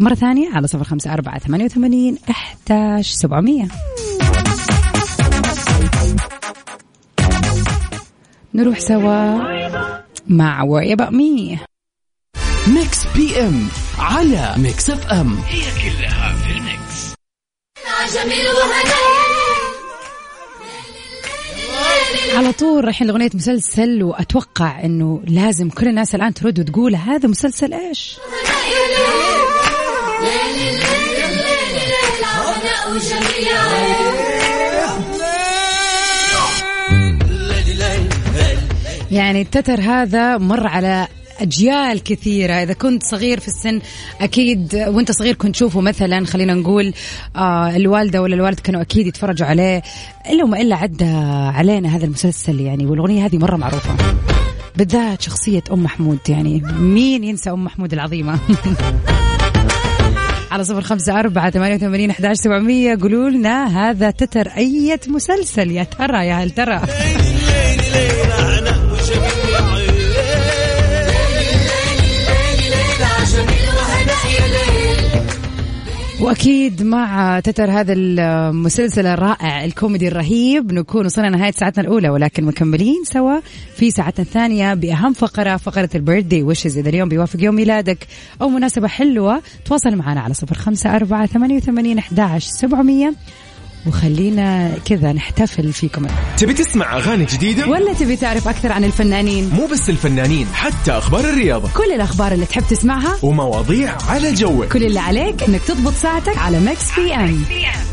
مرة 0.00 0.14
ثانية 0.14 0.50
على 0.54 0.66
صفر 0.66 0.84
خمسة 0.84 1.12
أربعة 1.12 1.38
ثمانية 1.38 1.64
وثمانين 1.64 2.18
أحداش 2.30 3.10
سبعمية. 3.10 3.68
نروح 8.54 8.78
سوا 8.78 9.38
مع 10.28 10.62
وريا 10.62 10.92
باوت 10.92 11.12
مي 11.12 11.58
Mix 12.66 13.06
PM 13.16 13.68
على 13.98 14.54
ميكس 14.58 14.90
إف 14.90 15.06
إم. 15.06 15.38
هي 15.48 15.60
كلها 15.60 16.34
في 16.34 16.52
ال 16.52 16.64
Mix. 16.64 17.14
على 22.36 22.52
طول 22.52 22.84
رايحين 22.84 23.06
لأغنية 23.06 23.30
مسلسل 23.34 24.02
وأتوقع 24.02 24.84
أنه 24.84 25.22
لازم 25.26 25.70
كل 25.70 25.88
الناس 25.88 26.14
الآن 26.14 26.34
ترد 26.34 26.60
وتقول 26.60 26.94
هذا 26.94 27.28
مسلسل 27.28 27.74
إيش؟ 27.74 28.16
يعني 39.10 39.42
التتر 39.42 39.80
هذا 39.80 40.38
مر 40.38 40.66
على 40.66 41.08
أجيال 41.40 42.02
كثيرة. 42.02 42.52
إذا 42.52 42.72
كنت 42.72 43.02
صغير 43.02 43.40
في 43.40 43.48
السن 43.48 43.80
أكيد 44.20 44.74
وأنت 44.74 45.12
صغير 45.12 45.34
كنت 45.34 45.54
تشوفه 45.54 45.80
مثلا 45.80 46.26
خلينا 46.26 46.54
نقول 46.54 46.92
آه 47.36 47.76
الوالدة 47.76 48.22
ولا 48.22 48.34
الوالد 48.34 48.60
كانوا 48.60 48.80
أكيد 48.80 49.06
يتفرجوا 49.06 49.46
عليه. 49.46 49.82
إلا 50.30 50.44
وما 50.44 50.60
إلا 50.60 50.76
عدى 50.76 51.14
علينا 51.54 51.96
هذا 51.96 52.04
المسلسل 52.04 52.60
يعني 52.60 52.86
والأغنية 52.86 53.26
هذه 53.26 53.38
مرة 53.38 53.56
معروفة. 53.56 53.94
بالذات 54.76 55.22
شخصية 55.22 55.62
أم 55.72 55.82
محمود 55.82 56.18
يعني 56.28 56.62
مين 56.78 57.24
ينسى 57.24 57.50
أم 57.50 57.64
محمود 57.64 57.92
العظيمة؟ 57.92 58.38
على 60.50 60.64
صفر 60.64 60.80
خمسة 60.80 61.20
أربعة 61.20 61.50
ثمانية 61.50 61.74
وثمانين 61.74 62.10
أحداش 62.10 62.36
سبعمية. 62.36 62.98
قولوا 63.02 63.30
لنا 63.30 63.90
هذا 63.90 64.10
تتر 64.10 64.48
أية 64.56 65.00
مسلسل 65.08 65.70
يا 65.70 65.82
ترى 65.82 66.26
يا 66.26 66.34
هل 66.34 66.50
ترى؟ 66.50 66.80
وأكيد 76.30 76.82
مع 76.82 77.40
تتر 77.40 77.70
هذا 77.70 77.92
المسلسل 77.92 79.06
الرائع 79.06 79.64
الكوميدي 79.64 80.08
الرهيب 80.08 80.72
نكون 80.72 81.06
وصلنا 81.06 81.28
نهايه 81.28 81.52
ساعتنا 81.52 81.84
الأولى 81.84 82.08
ولكن 82.08 82.44
مكملين 82.44 83.04
سوا 83.04 83.40
في 83.76 83.90
ساعتنا 83.90 84.24
الثانية 84.24 84.74
بأهم 84.74 85.12
فقرة 85.12 85.56
فقرة 85.56 85.88
البيرثدي 85.94 86.42
وشز 86.42 86.78
إذا 86.78 86.88
اليوم 86.88 87.08
بيوافق 87.08 87.42
يوم 87.42 87.54
ميلادك 87.54 88.06
أو 88.42 88.48
مناسبة 88.48 88.88
حلوة 88.88 89.42
تواصل 89.64 89.96
معنا 89.96 90.20
على 90.20 90.34
صفر 90.34 90.54
خمسة 90.54 90.96
أربعة 90.96 91.26
ثمانية 91.26 91.56
وثمانين 91.56 91.98
احداش 91.98 92.44
سبعمئه 92.44 93.14
وخلينا 93.86 94.70
كذا 94.84 95.12
نحتفل 95.12 95.72
فيكم. 95.72 96.06
تبي 96.36 96.54
تسمع 96.54 96.96
أغاني 96.96 97.24
جديدة؟ 97.24 97.68
ولا 97.68 97.92
تبي 97.92 98.16
تعرف 98.16 98.48
أكثر 98.48 98.72
عن 98.72 98.84
الفنانين؟ 98.84 99.50
مو 99.54 99.66
بس 99.66 99.90
الفنانين 99.90 100.46
حتى 100.54 100.92
أخبار 100.92 101.20
الرياضة. 101.20 101.68
كل 101.74 101.92
الأخبار 101.92 102.32
اللي 102.32 102.46
تحب 102.46 102.62
تسمعها 102.70 103.16
ومواضيع 103.22 103.96
على 104.08 104.32
جوك. 104.32 104.72
كل 104.72 104.84
اللي 104.84 105.00
عليك 105.00 105.42
أنك 105.42 105.60
تضبط 105.60 105.92
ساعتك 105.92 106.38
على 106.38 106.60
Mix 106.60 106.94
PM. 106.96 107.44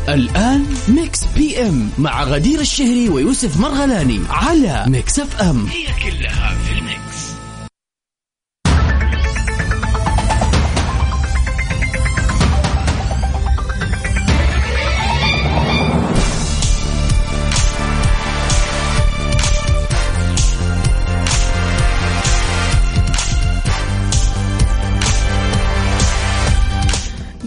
الآن 0.08 0.66
Mix 0.88 1.24
PM 1.36 1.90
مع 1.98 2.24
غدير 2.24 2.60
الشهري 2.60 3.08
ويوسف 3.08 3.60
مرغلاني 3.60 4.20
على 4.30 4.84
Mix 4.88 5.18
FM. 5.18 5.66
هي 5.66 6.10
كلها 6.10 6.54
في 6.64 6.67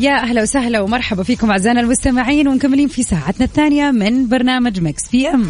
يا 0.02 0.16
أهلا 0.16 0.42
وسهلا 0.42 0.82
ومرحبا 0.82 1.24
فيكم 1.24 1.52
أعزائنا 1.52 1.82
المستمعين 1.82 2.48
ومكملين 2.48 2.88
في 2.88 3.04
ساعتنا 3.04 3.46
الثانية 3.46 3.92
من 3.92 4.28
برنامج 4.28 4.80
مكس 4.80 5.10
بي 5.12 5.28
أم. 5.28 5.48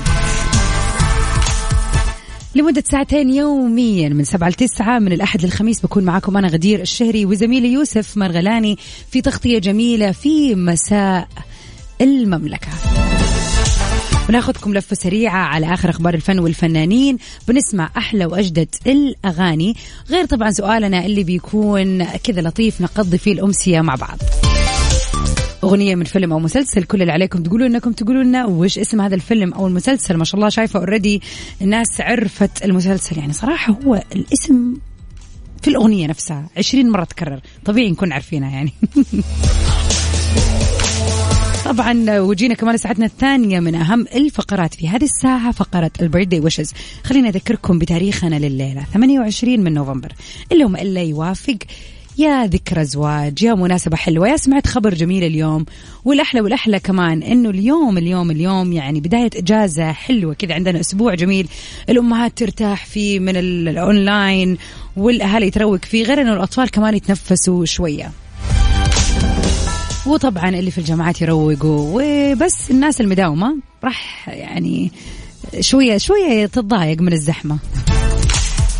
لمدة 2.56 2.84
ساعتين 2.92 3.30
يوميا 3.30 4.10
من 4.10 4.24
سبعة 4.24 4.50
لتسعة 4.50 5.00
من 5.00 5.12
الأحد 5.12 5.46
للخميس 5.46 5.82
بكون 5.82 6.04
معكم 6.04 6.38
أنا 6.38 6.48
غدير 6.48 6.82
الشهري 6.82 7.26
وزميلي 7.26 7.72
يوسف 7.72 8.18
مرغلاني 8.18 8.78
في 9.12 9.22
تغطية 9.22 9.60
جميلة 9.60 10.12
في 10.12 10.56
مساء 10.56 11.28
المملكة. 12.02 12.68
وناخذكم 14.32 14.74
لفة 14.74 14.96
سريعة 14.96 15.38
على 15.38 15.74
آخر 15.74 15.90
أخبار 15.90 16.14
الفن 16.14 16.40
والفنانين. 16.40 17.18
بنسمع 17.48 17.90
أحلى 17.98 18.26
وأجدد 18.26 18.68
الأغاني 18.88 19.76
غير 20.10 20.26
طبعا 20.26 20.52
سؤالنا 20.52 21.06
اللي 21.06 21.24
بيكون 21.24 22.04
كذا 22.04 22.42
لطيف 22.42 22.82
نقضي 22.82 23.18
فيه 23.18 23.34
الأمسية 23.34 23.82
مع 23.82 23.96
بعض. 23.96 24.18
أغنية 25.64 25.96
من 25.96 26.04
فيلم 26.04 26.34
أو 26.34 26.40
مسلسل 26.40 26.84
كل 26.84 27.02
اللي 27.02 27.14
عليكم 27.14 27.44
تقولوا 27.44 27.68
إنكم 27.68 27.92
تقولوا 27.92 28.24
لنا 28.24 28.46
وش 28.46 28.80
اسم 28.80 29.02
هذا 29.02 29.16
الفيلم 29.16 29.54
أو 29.54 29.68
المسلسل. 29.68 30.18
ما 30.18 30.24
شاء 30.24 30.36
الله 30.36 30.50
شايفة 30.50 30.80
اوريدي 30.80 31.22
الناس 31.62 32.02
عرفت 32.02 32.66
المسلسل. 32.66 33.18
يعني 33.18 33.34
صراحة 33.34 33.78
هو 33.86 34.04
الاسم 34.16 34.74
في 35.62 35.68
الأغنية 35.68 36.08
نفسها 36.08 36.50
عشرين 36.58 36.90
مرة 36.90 37.04
تكرر. 37.04 37.40
طبيعي 37.66 37.92
نكون 37.92 38.12
عارفينها 38.12 38.52
يعني. 38.52 38.74
طبعا 41.72 42.20
وجينا 42.20 42.54
كمان 42.54 42.78
ساعتنا 42.78 43.06
الثانية 43.06 43.60
من 43.60 43.76
أهم 43.76 44.06
الفقرات 44.16 44.74
في 44.74 44.90
هذه 44.90 45.04
الساعة 45.04 45.52
فقرة 45.52 45.92
البيرثدي 46.02 46.40
ويشز 46.40 46.74
خلينا 47.04 47.30
أذكركم 47.30 47.80
بتاريخنا 47.80 48.36
لليلة 48.36 48.86
28 48.94 49.60
من 49.60 49.74
نوفمبر. 49.74 50.14
اللي 50.52 50.64
هم 50.64 50.76
إلا 50.76 51.02
يوافق. 51.02 51.58
يا 52.18 52.46
ذكرى 52.46 52.86
زواج 52.86 53.44
يا 53.44 53.54
مناسبة 53.54 53.98
حلوة 53.98 54.28
يا 54.28 54.38
سمعت 54.38 54.68
خبر 54.68 54.94
جميل 54.94 55.24
اليوم. 55.24 55.66
والأحلى 56.06 56.42
والأحلى 56.42 56.80
كمان 56.80 57.24
إنه 57.24 57.50
اليوم 57.50 57.98
اليوم 57.98 58.32
اليوم 58.32 58.74
يعني 58.74 59.00
بداية 59.00 59.30
إجازة 59.36 59.92
حلوة 59.92 60.34
كذا 60.34 60.54
عندنا 60.54 60.80
أسبوع 60.80 61.16
جميل. 61.16 61.48
الأمهات 61.90 62.38
ترتاح 62.38 62.86
فيه 62.86 63.20
من 63.20 63.38
الأونلاين 63.38 64.58
والأهالي 64.98 65.48
يتروق 65.48 65.86
فيه 65.86 66.04
غير 66.04 66.22
إنه 66.22 66.34
الأطفال 66.34 66.72
كمان 66.72 66.96
يتنفسوا 66.96 67.66
شوية. 67.66 68.12
وطبعا 70.06 70.50
اللي 70.50 70.72
في 70.72 70.78
الجامعات 70.78 71.22
يروقوا. 71.22 72.02
وبس 72.02 72.72
الناس 72.72 73.02
المداومة 73.02 73.58
راح 73.84 74.30
يعني 74.30 74.92
شوية 75.60 75.98
شوية 75.98 76.46
تتضايق 76.46 77.02
من 77.02 77.14
الزحمة. 77.14 77.58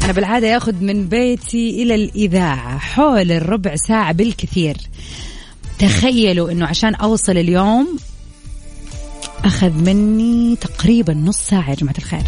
أنا 0.04 0.12
بالعادة 0.14 0.48
ياخذ 0.48 0.74
من 0.74 1.08
بيتي 1.08 1.84
إلى 1.84 1.96
الإذاعة 1.96 2.78
حول 2.78 3.32
الربع 3.32 3.76
ساعة 3.76 4.12
بالكثير. 4.12 4.78
تخيلوا 5.80 6.52
أنه 6.52 6.66
عشان 6.66 6.96
أوصل 6.96 7.38
اليوم 7.38 7.98
أخذ 9.46 9.72
مني 9.72 10.56
تقريبا 10.56 11.14
نص 11.14 11.38
ساعة 11.38 11.70
يا 11.70 11.76
جماعة 11.76 11.98
الخير. 11.98 12.24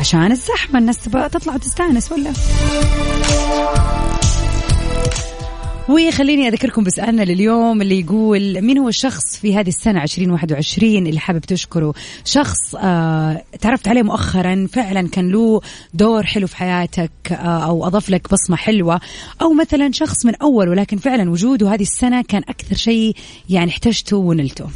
عشان 0.00 0.32
الزحمة 0.32 0.78
الناس 0.78 0.98
تبغى 0.98 1.28
تطلع 1.28 1.54
وتستانس 1.54 2.12
ولا؟ 2.12 2.32
وخليني 5.88 6.48
أذكركم 6.48 6.84
بسؤالنا 6.84 7.22
لليوم 7.22 7.82
اللي 7.82 8.00
يقول 8.00 8.62
مين 8.62 8.78
هو 8.78 8.88
الشخص 8.88 9.36
في 9.36 9.56
هذه 9.56 9.68
السنة 9.68 10.02
2021 10.02 11.06
اللي 11.06 11.20
حابب 11.20 11.40
تشكره؟ 11.40 11.94
شخص 12.24 12.74
آه 12.74 13.42
تعرفت 13.60 13.88
عليه 13.88 14.02
مؤخرا 14.02 14.66
فعلا 14.72 15.08
كان 15.08 15.28
له 15.28 15.60
دور 15.94 16.22
حلو 16.26 16.46
في 16.46 16.56
حياتك 16.56 17.10
آه 17.30 17.34
أو 17.64 17.86
أضاف 17.86 18.10
لك 18.10 18.32
بصمة 18.32 18.56
حلوة 18.56 19.00
أو 19.42 19.52
مثلا 19.52 19.92
شخص 19.92 20.26
من 20.26 20.34
أول 20.34 20.68
ولكن 20.68 20.96
فعلا 20.96 21.30
وجوده 21.30 21.74
هذه 21.74 21.82
السنة 21.82 22.22
كان 22.22 22.42
أكثر 22.48 22.76
شيء 22.76 23.16
يعني 23.48 23.70
احتجته 23.70 24.16
ونلته. 24.16 24.66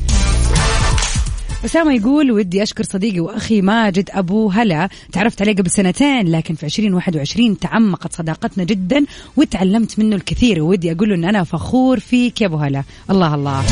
أسامة 1.64 1.94
يقول 1.94 2.30
ودي 2.32 2.62
أشكر 2.62 2.84
صديقي 2.84 3.20
وأخي 3.20 3.62
ماجد 3.62 4.10
أبو 4.12 4.50
هلا. 4.50 4.88
تعرفت 5.12 5.42
عليه 5.42 5.52
قبل 5.52 5.70
سنتين 5.70 6.28
لكن 6.28 6.54
في 6.54 6.66
2021 6.66 7.58
تعمقت 7.58 8.12
صداقتنا 8.12 8.64
جدا 8.64 9.04
وتعلمت 9.36 9.98
منه 9.98 10.16
الكثير. 10.16 10.62
ودي 10.62 10.92
أقول 10.92 11.08
له 11.08 11.14
أن 11.14 11.24
أنا 11.24 11.44
فخور 11.44 12.00
فيك 12.00 12.40
يا 12.40 12.46
أبو 12.46 12.56
هلا. 12.56 12.82
الله 13.10 13.34
الله. 13.34 13.62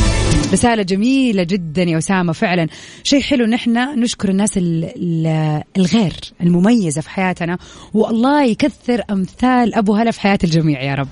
رسالة 0.52 0.82
جميلة 0.82 1.42
جدا 1.42 1.82
يا 1.82 1.99
أسامة 1.99 2.32
فعلا. 2.32 2.68
شيء 3.04 3.23
حلو 3.23 3.44
إن 3.44 3.54
إحنا 3.54 3.94
نشكر 3.94 4.28
الناس 4.28 4.50
الغير 5.76 6.12
المميزة 6.40 7.00
في 7.00 7.11
حياتنا 7.11 7.59
والله 7.94 8.44
يكثر 8.44 9.02
أمثال 9.11 9.75
أبو 9.75 9.94
هلا 9.94 10.11
في 10.11 10.20
حياة 10.20 10.38
الجميع 10.44 10.82
يا 10.82 10.94
رب. 10.94 11.09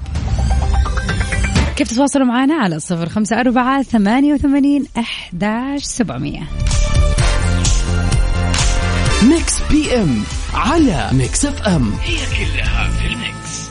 كيف 1.79 1.91
تتواصلوا 1.91 2.27
معنا 2.27 2.55
على 2.55 2.81
صفر 2.81 3.09
خمسة 3.09 3.41
أربعة 3.41 3.83
ثمانية 3.83 4.35
وثمانين 4.35 4.87
أحداش 4.99 5.83
سبعمية. 5.83 6.43
Mix 9.23 9.55
PM 9.71 10.23
على 10.55 11.11
Mix 11.13 11.45
FM 11.45 11.93
هي 12.03 12.17
كلها 12.17 12.89
في 12.89 13.07
ال 13.07 13.20
Mix. 13.20 13.71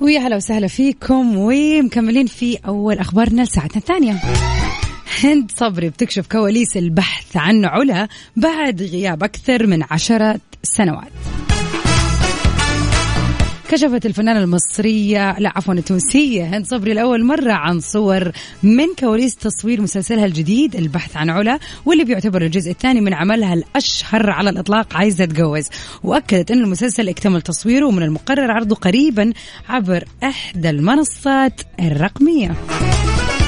ويا 0.00 0.20
هلا 0.20 0.36
وسهلا 0.36 0.68
فيكم 0.68 1.36
ومكملين 1.36 2.26
في 2.26 2.58
أول 2.66 2.98
أخبارنا 2.98 3.42
لساعتنا 3.42 3.76
الثانية. 3.76 4.20
هند 5.24 5.50
صبري 5.56 5.88
بتكشف 5.88 6.26
كواليس 6.26 6.76
البحث 6.76 7.36
عن 7.36 7.64
علا 7.64 8.08
بعد 8.36 8.82
غياب 8.82 9.22
أكثر 9.22 9.66
من 9.66 9.82
عشرة 9.90 10.40
سنوات. 10.62 11.12
كشفت 13.68 14.06
الفنانة 14.06 14.40
المصرية 14.40 15.38
لا 15.38 15.52
عفوا 15.56 15.74
التونسية 15.74 16.44
هند 16.44 16.66
صبري 16.66 16.94
لأول 16.94 17.24
مرة 17.24 17.52
عن 17.52 17.80
صور 17.80 18.32
من 18.62 18.86
كواليس 18.98 19.36
تصوير 19.36 19.80
مسلسلها 19.80 20.26
الجديد 20.26 20.76
البحث 20.76 21.16
عن 21.16 21.30
علا 21.30 21.58
واللي 21.84 22.04
بيعتبر 22.04 22.42
الجزء 22.42 22.70
الثاني 22.70 23.00
من 23.00 23.14
عملها 23.14 23.54
الأشهر 23.54 24.30
على 24.30 24.50
الإطلاق 24.50 24.96
عايزة 24.96 25.24
تتجوز. 25.24 25.68
وأكدت 26.02 26.50
أن 26.50 26.58
المسلسل 26.58 27.08
اكتمل 27.08 27.42
تصويره 27.42 27.86
ومن 27.86 28.02
المقرر 28.02 28.50
عرضه 28.50 28.76
قريبا 28.76 29.32
عبر 29.68 30.04
إحدى 30.24 30.70
المنصات 30.70 31.60
الرقمية. 31.80 32.54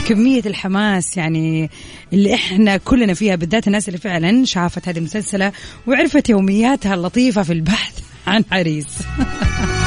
كمية 0.08 0.42
الحماس 0.46 1.16
يعني 1.16 1.70
اللي 2.12 2.34
إحنا 2.34 2.76
كلنا 2.76 3.14
فيها 3.14 3.34
بالذات 3.34 3.66
الناس 3.66 3.88
اللي 3.88 3.98
فعلا 3.98 4.44
شافت 4.44 4.88
هذه 4.88 4.98
المسلسلة 4.98 5.52
وعرفت 5.86 6.28
يومياتها 6.28 6.94
اللطيفة 6.94 7.42
في 7.42 7.52
البحث 7.52 7.98
عن 8.26 8.44
عريس 8.52 8.86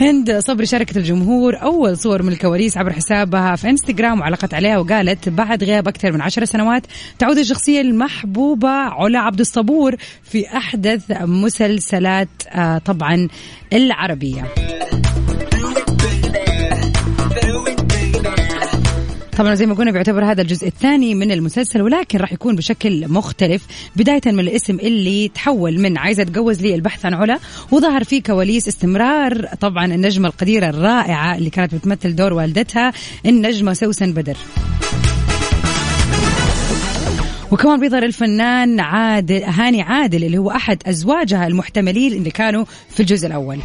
هند 0.00 0.38
صبري 0.38 0.66
شاركت 0.66 0.96
الجمهور 0.96 1.62
أول 1.62 1.98
صور 1.98 2.22
من 2.22 2.32
الكواليس 2.32 2.78
عبر 2.78 2.92
حسابها 2.92 3.56
في 3.56 3.70
إنستغرام 3.70 4.20
وعلقت 4.20 4.54
عليها 4.54 4.78
وقالت 4.78 5.28
بعد 5.28 5.64
غياب 5.64 5.88
أكثر 5.88 6.12
من 6.12 6.20
عشر 6.20 6.44
سنوات 6.44 6.82
تعود 7.18 7.38
الشخصية 7.38 7.80
المحبوبة 7.80 8.68
علا 8.68 9.18
عبد 9.18 9.40
الصبور 9.40 9.96
في 10.22 10.56
أحدث 10.56 11.02
مسلسلات 11.20 12.28
آه، 12.48 12.78
طبعا 12.78 13.28
العربية. 13.72 14.44
طبعا 19.36 19.54
زي 19.54 19.66
ما 19.66 19.74
قلنا 19.74 19.90
بيعتبر 19.90 20.24
هذا 20.24 20.42
الجزء 20.42 20.66
الثاني 20.66 21.14
من 21.14 21.32
المسلسل 21.32 21.82
ولكن 21.82 22.18
راح 22.18 22.32
يكون 22.32 22.56
بشكل 22.56 23.08
مختلف 23.08 23.66
بداية 23.96 24.20
من 24.26 24.40
الاسم 24.40 24.74
اللي 24.80 25.28
تحول 25.28 25.80
من 25.80 25.98
عايزة 25.98 26.22
اتجوز 26.22 26.62
لي 26.62 26.74
البحث 26.74 27.06
عن 27.06 27.14
علا 27.14 27.38
وظهر 27.70 28.04
فيه 28.04 28.22
كواليس 28.22 28.68
استمرار. 28.68 29.46
طبعا 29.60 29.84
النجمة 29.86 30.28
القديرة 30.28 30.68
الرائعة 30.68 31.36
اللي 31.36 31.50
كانت 31.50 31.74
بتمثل 31.74 32.16
دور 32.16 32.32
والدتها 32.32 32.92
النجمة 33.26 33.72
سوسن 33.72 34.12
بدر. 34.12 34.36
وكمان 37.52 37.80
بيظهر 37.80 38.02
الفنان 38.02 38.80
عادل 38.80 39.42
هاني 39.42 39.82
عادل 39.82 40.24
اللي 40.24 40.38
هو 40.38 40.50
أحد 40.50 40.82
أزواجها 40.86 41.46
المحتملين 41.46 42.12
اللي 42.12 42.30
كانوا 42.30 42.64
في 42.88 43.00
الجزء 43.00 43.26
الأول. 43.26 43.58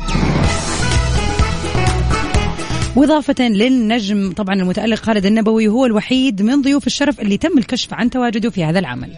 وإضافة 2.95 3.47
للنجم 3.47 4.31
طبعا 4.31 4.55
المتألق 4.55 4.97
خالد 4.97 5.25
النبوي 5.25 5.67
هو 5.67 5.85
الوحيد 5.85 6.41
من 6.41 6.61
ضيوف 6.61 6.87
الشرف 6.87 7.19
اللي 7.19 7.37
تم 7.37 7.57
الكشف 7.57 7.93
عن 7.93 8.09
تواجده 8.09 8.49
في 8.49 8.63
هذا 8.63 8.79
العمل. 8.79 9.09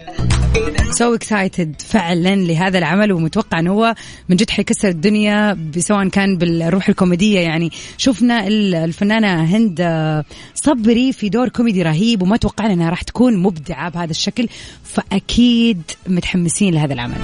so 0.91 1.15
so 1.15 1.29
excited 1.29 1.76
فعلا 1.82 2.36
لهذا 2.36 2.78
العمل 2.78 3.12
ومتوقع 3.12 3.60
إنه 3.60 3.72
هو 3.72 3.96
من 4.30 4.36
جد 4.36 4.50
حيكسر 4.50 4.88
الدنيا 4.88 5.58
سواء 5.78 6.08
كان 6.08 6.38
بالروح 6.38 6.90
الكوميدية. 6.90 7.40
يعني 7.40 7.72
شفنا 7.98 8.48
الفنانة 8.48 9.44
هند 9.44 9.82
صبري 10.56 11.14
في 11.14 11.30
دور 11.30 11.50
كوميدي 11.50 11.84
رهيب 11.84 12.22
وما 12.22 12.38
توقعنا 12.38 12.74
إنها 12.74 12.90
راح 12.90 13.02
تكون 13.02 13.38
مبدعة 13.38 13.90
بهذا 13.90 14.12
الشكل 14.12 14.48
فأكيد 14.84 15.82
متحمسين 16.08 16.74
لهذا 16.74 16.94
العمل. 16.94 17.18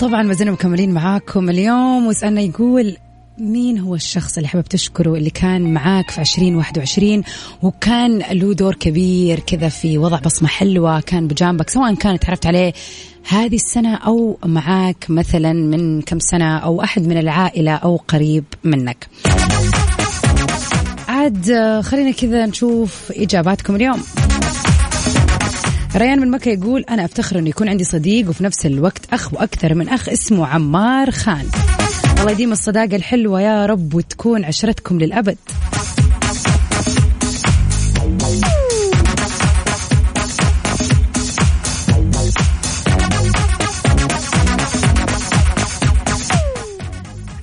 وطبعا 0.00 0.22
ما 0.22 0.34
زلنا 0.34 0.52
مكملين 0.52 0.94
معاكم 0.94 1.50
اليوم. 1.50 2.06
وسألنا 2.06 2.40
يقول 2.40 2.96
مين 3.38 3.78
هو 3.78 3.94
الشخص 3.94 4.36
اللي 4.36 4.48
حابب 4.48 4.64
تشكره 4.64 5.14
اللي 5.14 5.30
كان 5.30 5.74
معاك 5.74 6.10
في 6.10 6.20
2021 6.20 7.22
وكان 7.62 8.18
له 8.18 8.54
دور 8.54 8.74
كبير 8.74 9.40
كذا 9.40 9.68
في 9.68 9.98
وضع 9.98 10.18
بصمة 10.18 10.48
حلوة 10.48 11.00
كان 11.00 11.26
بجانبك 11.26 11.70
سواء 11.70 11.94
كان 11.94 12.18
تعرفت 12.18 12.46
عليه 12.46 12.72
هذه 13.28 13.54
السنة 13.54 13.94
أو 13.94 14.38
معاك 14.44 15.06
مثلا 15.08 15.52
من 15.52 16.02
كم 16.02 16.18
سنة 16.18 16.58
أو 16.58 16.82
أحد 16.82 17.06
من 17.06 17.18
العائلة 17.18 17.72
أو 17.72 17.96
قريب 17.96 18.44
منك. 18.64 19.08
عاد 21.08 21.80
خلينا 21.84 22.10
كذا 22.10 22.46
نشوف 22.46 23.12
إجاباتكم 23.16 23.76
اليوم. 23.76 24.02
ريان 25.96 26.20
من 26.20 26.30
مكة 26.30 26.48
يقول 26.48 26.84
أنا 26.90 27.04
أفتخر 27.04 27.38
أنه 27.38 27.48
يكون 27.48 27.68
عندي 27.68 27.84
صديق 27.84 28.28
وفي 28.28 28.44
نفس 28.44 28.66
الوقت 28.66 29.02
أخ 29.12 29.34
وأكثر 29.34 29.74
من 29.74 29.88
أخ 29.88 30.08
اسمه 30.08 30.46
عمار 30.46 31.10
خان. 31.10 31.46
الله 32.20 32.30
يديم 32.30 32.52
الصداقة 32.52 32.96
الحلوة 32.96 33.40
يا 33.40 33.66
رب 33.66 33.94
وتكون 33.94 34.44
عشرتكم 34.44 34.98
للأبد. 34.98 35.36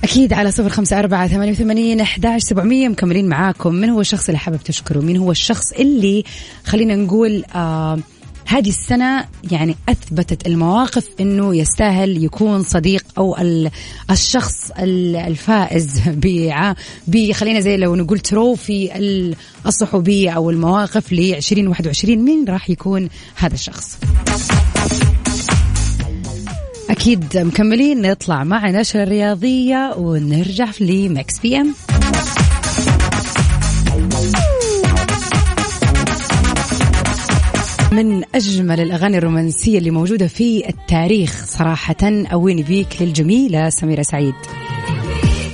أكيد 0.04 0.34
على 0.34 0.52
صفر 0.52 0.70
خمسة 0.70 1.00
أربعة 1.00 1.28
ثمانية 1.28 1.52
وثمانين 1.52 2.00
أحداش 2.00 2.42
سبعمية 2.42 2.88
مكملين 2.88 3.30
معاكم. 3.30 3.74
من 3.74 3.90
هو 3.90 4.02
الشخص 4.02 4.28
اللي 4.30 4.40
حابب 4.40 4.60
تشكره؟ 4.66 5.00
مين 5.00 5.18
هو 5.18 5.32
الشخص 5.32 5.72
اللي 5.72 6.24
خلينا 6.66 6.96
نقول 6.96 7.44
آه 7.56 8.00
هذه 8.48 8.70
السنة 8.70 9.26
يعني 9.52 9.76
أثبتت 9.90 10.48
المواقف 10.48 11.10
أنه 11.20 11.56
يستاهل 11.56 12.24
يكون 12.24 12.64
صديق 12.64 13.04
أو 13.18 13.38
الشخص 14.12 14.72
الفائز 14.80 16.02
ب 17.08 17.32
خلينا 17.32 17.60
زي 17.60 17.78
لو 17.78 17.96
نقول 17.96 18.20
تروفي 18.20 18.92
الصحوبية 19.66 20.30
أو 20.30 20.50
المواقف 20.50 21.14
ل 21.14 21.36
2021 21.36 22.18
مين 22.18 22.46
راح 22.50 22.70
يكون 22.70 23.10
هذا 23.36 23.54
الشخص؟ 23.54 23.98
أكيد 26.90 27.38
مكملين 27.38 28.02
نطلع 28.02 28.44
مع 28.44 28.70
نشرة 28.70 29.04
رياضية 29.04 29.94
ونرجع 29.98 30.68
ل 30.80 31.40
Mix 31.40 31.58
PM 31.58 31.74
من 37.98 38.24
أجمل 38.36 38.80
الأغاني 38.80 39.18
الرومانسية 39.18 39.78
اللي 39.78 39.92
موجودة 39.92 40.28
في 40.28 40.70
التاريخ 40.70 41.46
صراحة. 41.46 41.96
أويني 42.04 42.64
بيك 42.64 43.02
للجميلة 43.02 43.70
سميرة 43.70 44.02
سعيد. 44.02 44.34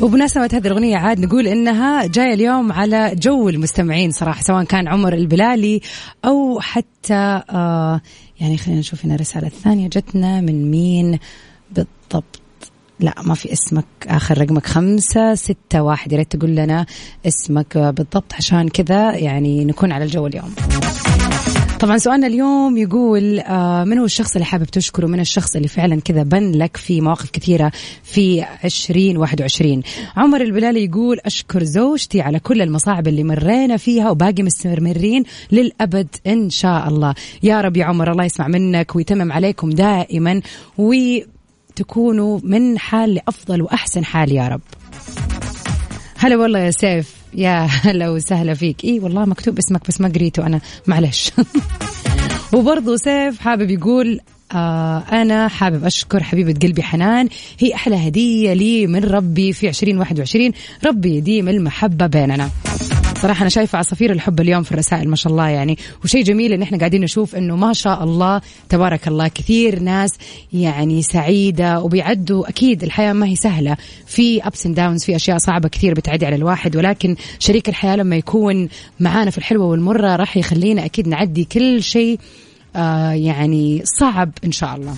وبمناسبة 0.01 0.45
هذه 0.45 0.67
الأغنية 0.67 0.97
عاد 0.97 1.19
نقول 1.19 1.47
إنها 1.47 2.05
جاية 2.05 2.33
اليوم 2.33 2.71
على 2.71 3.15
جو 3.15 3.49
المستمعين 3.49 4.11
صراحة 4.11 4.41
سواء 4.41 4.63
كان 4.63 4.87
عمر 4.87 5.13
البلالي 5.13 5.81
أو 6.25 6.59
حتى 6.59 7.41
آه 7.49 8.01
يعني 8.39 8.57
خلينا 8.57 8.79
نشوف 8.79 9.05
هنا 9.05 9.15
الرسالة 9.15 9.47
الثانية. 9.47 9.87
جتنا 9.87 10.41
من 10.41 10.71
مين 10.71 11.19
بالضبط؟ 11.71 12.41
لا 12.99 13.13
ما 13.23 13.33
في 13.33 13.53
اسمك. 13.53 13.85
آخر 14.07 14.41
رقمك 14.41 14.65
خمسة 14.65 15.35
ستة 15.35 15.81
واحد. 15.81 16.11
يا 16.11 16.17
ريت 16.17 16.35
تقول 16.35 16.55
لنا 16.55 16.85
اسمك 17.27 17.77
بالضبط 17.77 18.33
عشان 18.33 18.69
كذا 18.69 19.15
يعني 19.15 19.65
نكون 19.65 19.91
على 19.91 20.03
الجو 20.03 20.27
اليوم. 20.27 20.55
طبعا 21.83 21.97
سؤالنا 21.97 22.27
اليوم 22.27 22.77
يقول 22.77 23.39
آه 23.39 23.83
من 23.83 23.97
هو 23.97 24.05
الشخص 24.05 24.35
اللي 24.35 24.45
حابب 24.45 24.65
تشكره؟ 24.65 25.07
من 25.07 25.19
الشخص 25.19 25.55
اللي 25.55 25.67
فعلا 25.67 26.01
كذا 26.01 26.23
بن 26.23 26.51
لك 26.51 26.77
في 26.77 27.01
مواقف 27.01 27.31
كثيرة 27.31 27.71
في 28.03 28.45
2021 28.65 29.81
عمر 30.17 30.41
البلالي 30.41 30.85
يقول 30.85 31.19
أشكر 31.25 31.63
زوجتي 31.63 32.21
على 32.21 32.39
كل 32.39 32.61
المصاعب 32.61 33.07
اللي 33.07 33.23
مرينا 33.23 33.77
فيها 33.77 34.09
وباقي 34.09 34.43
مستمرين 34.43 35.23
للأبد 35.51 36.07
إن 36.27 36.49
شاء 36.49 36.87
الله. 36.87 37.15
يا 37.43 37.61
رب 37.61 37.77
يا 37.77 37.85
عمر 37.85 38.11
الله 38.11 38.25
يسمع 38.25 38.47
منك 38.47 38.95
ويتمم 38.95 39.31
عليكم 39.31 39.69
دائما 39.69 40.41
وتكونوا 40.77 42.39
من 42.43 42.79
حال 42.79 43.13
لأفضل 43.13 43.61
وأحسن 43.61 44.05
حال 44.05 44.31
يا 44.31 44.47
رب. 44.47 44.61
هلا 46.17 46.35
والله 46.35 46.59
يا 46.59 46.71
سيف. 46.71 47.22
يا 47.35 47.65
هلا 47.85 48.09
وسهلا 48.09 48.53
فيك. 48.53 48.83
اي 48.83 48.99
والله 48.99 49.25
مكتوب 49.25 49.57
اسمك 49.57 49.87
بس 49.87 50.01
ما 50.01 50.07
قريته 50.07 50.45
أنا. 50.45 50.61
معلش. 50.87 51.31
وبرضه 52.53 52.95
سيف 52.95 53.39
حابب 53.39 53.69
يقول 53.71 54.19
أنا 55.21 55.47
حابب 55.47 55.85
أشكر 55.85 56.23
حبيبة 56.23 56.53
قلبي 56.61 56.83
حنان. 56.83 57.29
هي 57.59 57.75
أحلى 57.75 58.07
هدية 58.07 58.53
لي 58.53 58.87
من 58.87 59.03
ربي 59.03 59.53
في 59.53 59.69
2021 59.69 60.51
ربي 60.85 61.15
يديم 61.15 61.49
المحبة 61.49 62.07
بيننا. 62.07 62.49
صراحة 63.21 63.41
أنا 63.41 63.49
شايفة 63.49 63.77
عصافير 63.77 64.11
الحب 64.11 64.39
اليوم 64.41 64.63
في 64.63 64.71
الرسائل 64.71 65.09
ما 65.09 65.15
شاء 65.15 65.31
الله 65.31 65.47
يعني. 65.47 65.77
وشيء 66.03 66.23
جميل 66.23 66.53
إن 66.53 66.61
إحنا 66.61 66.77
قاعدين 66.77 67.01
نشوف 67.01 67.35
إنه 67.35 67.55
ما 67.55 67.73
شاء 67.73 68.03
الله 68.03 68.41
تبارك 68.69 69.07
الله 69.07 69.27
كثير 69.27 69.79
ناس 69.79 70.09
يعني 70.53 71.01
سعيدة 71.01 71.81
وبيعدوا. 71.81 72.49
أكيد 72.49 72.83
الحياة 72.83 73.13
ما 73.13 73.25
هي 73.25 73.35
سهلة. 73.35 73.77
في 74.07 74.47
ups 74.47 74.65
and 74.65 74.75
downs 74.75 75.03
في 75.03 75.15
أشياء 75.15 75.37
صعبة 75.37 75.69
كثير 75.69 75.93
بتعدي 75.93 76.25
على 76.25 76.35
الواحد. 76.35 76.75
ولكن 76.75 77.15
شريك 77.39 77.69
الحياة 77.69 77.95
لما 77.95 78.15
يكون 78.15 78.69
معانا 78.99 79.31
في 79.31 79.37
الحلوة 79.37 79.65
والمرة 79.65 80.15
راح 80.15 80.37
يخلينا 80.37 80.85
أكيد 80.85 81.07
نعدي 81.07 81.45
كل 81.45 81.83
شيء 81.83 82.19
آه 82.19 82.43
يعني 83.13 83.81
صعب 83.85 84.31
إن 84.45 84.51
شاء 84.51 84.75
الله. 84.75 84.95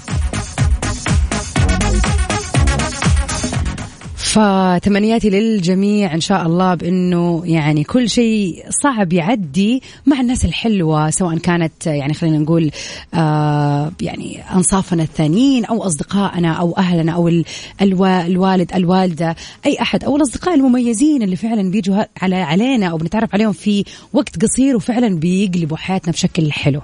فتمنياتي 4.35 5.29
للجميع 5.29 6.13
إن 6.13 6.21
شاء 6.21 6.45
الله 6.45 6.75
بإنه 6.75 7.41
يعني 7.45 7.83
كل 7.83 8.09
شيء 8.09 8.65
صعب 8.83 9.13
يعدي 9.13 9.81
مع 10.05 10.19
الناس 10.19 10.45
الحلوة 10.45 11.09
سواء 11.09 11.37
كانت 11.37 11.87
يعني 11.87 12.13
خلينا 12.13 12.37
نقول 12.37 12.71
آه 13.13 13.91
يعني 14.01 14.43
أنصافنا 14.55 15.03
الثانيين 15.03 15.65
أو 15.65 15.83
أصدقائنا 15.83 16.53
أو 16.53 16.77
أهلنا 16.77 17.11
أو 17.11 17.43
الوالد 17.81 18.71
الوالدة 18.75 19.35
أي 19.65 19.81
أحد 19.81 20.03
أو 20.03 20.15
الأصدقاء 20.15 20.55
المميزين 20.55 21.23
اللي 21.23 21.35
فعلا 21.35 21.71
بيجوا 21.71 22.03
على 22.21 22.35
علينا 22.35 22.87
أو 22.87 22.97
بنتعرف 22.97 23.33
عليهم 23.33 23.51
في 23.51 23.83
وقت 24.13 24.43
قصير 24.43 24.75
وفعلا 24.75 25.19
بيقلبوا 25.19 25.77
حياتنا 25.77 26.11
بشكل 26.11 26.51
حلو. 26.51 26.81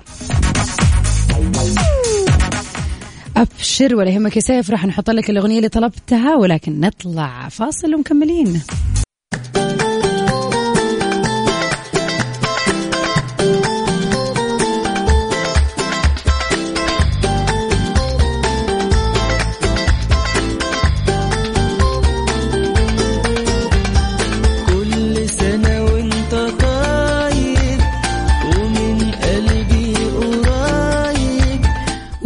أبشر 3.37 3.95
ولا 3.95 4.09
يهمك 4.09 4.35
يا 4.35 4.41
سيف 4.41 4.69
راح 4.69 4.85
نحط 4.85 5.09
لك 5.09 5.29
الأغنية 5.29 5.57
اللي 5.57 5.69
طلبتها 5.69 6.35
ولكن 6.35 6.79
نطلع 6.79 7.49
فاصل 7.49 7.95
ومكملين. 7.95 8.61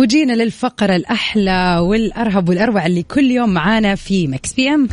وجينا 0.06 0.34
للفقرة 0.34 0.96
الأحلى 0.96 1.78
والأرهب 1.82 2.50
والأروع 2.50 2.86
اللي 2.86 3.04
كل 3.04 3.32
يوم 3.32 3.50
معانا 3.50 3.96
في 3.96 4.28
Mix 4.28 4.54
PM 4.54 4.90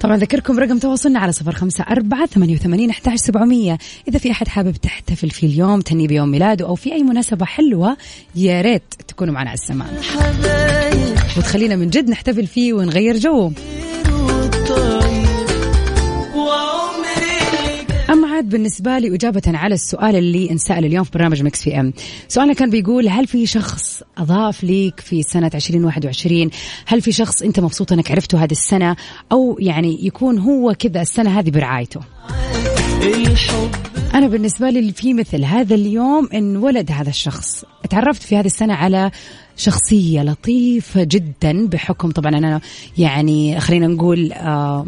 طبعا 0.00 0.16
ذكركم 0.16 0.58
رقم 0.58 0.78
تواصلنا 0.78 1.18
على 1.18 1.32
صفر 1.32 1.52
خمسة 1.52 1.84
أربعة 1.90 2.26
ثمانية 2.26 2.54
وثمانين 2.54 2.90
أحداش 2.90 3.18
سبعمية. 3.18 3.78
إذا 4.08 4.18
في 4.18 4.30
أحد 4.30 4.48
حابب 4.48 4.76
تحتفل 4.76 5.30
في 5.30 5.46
اليوم 5.46 5.80
تهني 5.80 6.06
بيوم 6.06 6.28
ميلاده 6.28 6.66
أو 6.66 6.74
في 6.74 6.92
أي 6.92 7.02
مناسبة 7.02 7.46
حلوة 7.46 7.96
يا 8.34 8.60
ريت 8.60 8.94
تكونوا 9.08 9.34
معنا 9.34 9.50
على 9.50 9.58
السمع. 9.58 9.88
وتخلينا 11.38 11.76
من 11.76 11.90
جد 11.90 12.10
نحتفل 12.10 12.46
فيه 12.46 12.72
ونغير 12.72 13.16
جو. 13.16 13.52
عاد 18.38 18.48
بالنسبة 18.48 18.98
لي 18.98 19.14
إجابة 19.14 19.42
على 19.46 19.74
السؤال 19.74 20.16
اللي 20.16 20.50
انسأل 20.50 20.84
اليوم 20.84 21.04
في 21.04 21.10
برنامج 21.10 21.42
مكس 21.42 21.62
في 21.62 21.80
أم. 21.80 21.92
سؤالنا 22.28 22.52
كان 22.52 22.70
بيقول 22.70 23.08
هل 23.08 23.26
في 23.26 23.46
شخص 23.46 24.02
أضاف 24.18 24.64
ليك 24.64 25.00
في 25.00 25.22
سنة 25.22 25.50
2021 25.54 26.50
هل 26.86 27.02
في 27.02 27.12
شخص 27.12 27.42
أنت 27.42 27.60
مبسوط 27.60 27.92
أنك 27.92 28.10
عرفته 28.10 28.44
هذه 28.44 28.50
السنة؟ 28.50 28.96
أو 29.32 29.56
يعني 29.60 30.06
يكون 30.06 30.38
هو 30.38 30.74
كذا 30.78 31.02
السنة 31.02 31.38
هذه 31.38 31.50
برعايته. 31.50 32.00
أنا 34.14 34.28
بالنسبة 34.28 34.70
لي 34.70 34.92
في 34.92 35.14
مثل 35.14 35.44
هذا 35.44 35.74
اليوم 35.74 36.28
إن 36.34 36.56
ولد 36.56 36.90
هذا 36.92 37.10
الشخص. 37.10 37.64
تعرفت 37.90 38.22
في 38.22 38.36
هذه 38.36 38.46
السنة 38.46 38.74
على 38.74 39.10
شخصية 39.56 40.22
لطيفة 40.22 41.04
جدا 41.04 41.66
بحكم 41.66 42.10
طبعا 42.10 42.38
أنا 42.38 42.60
يعني 42.98 43.60
خلينا 43.60 43.86
نقول 43.86 44.32
آه 44.32 44.86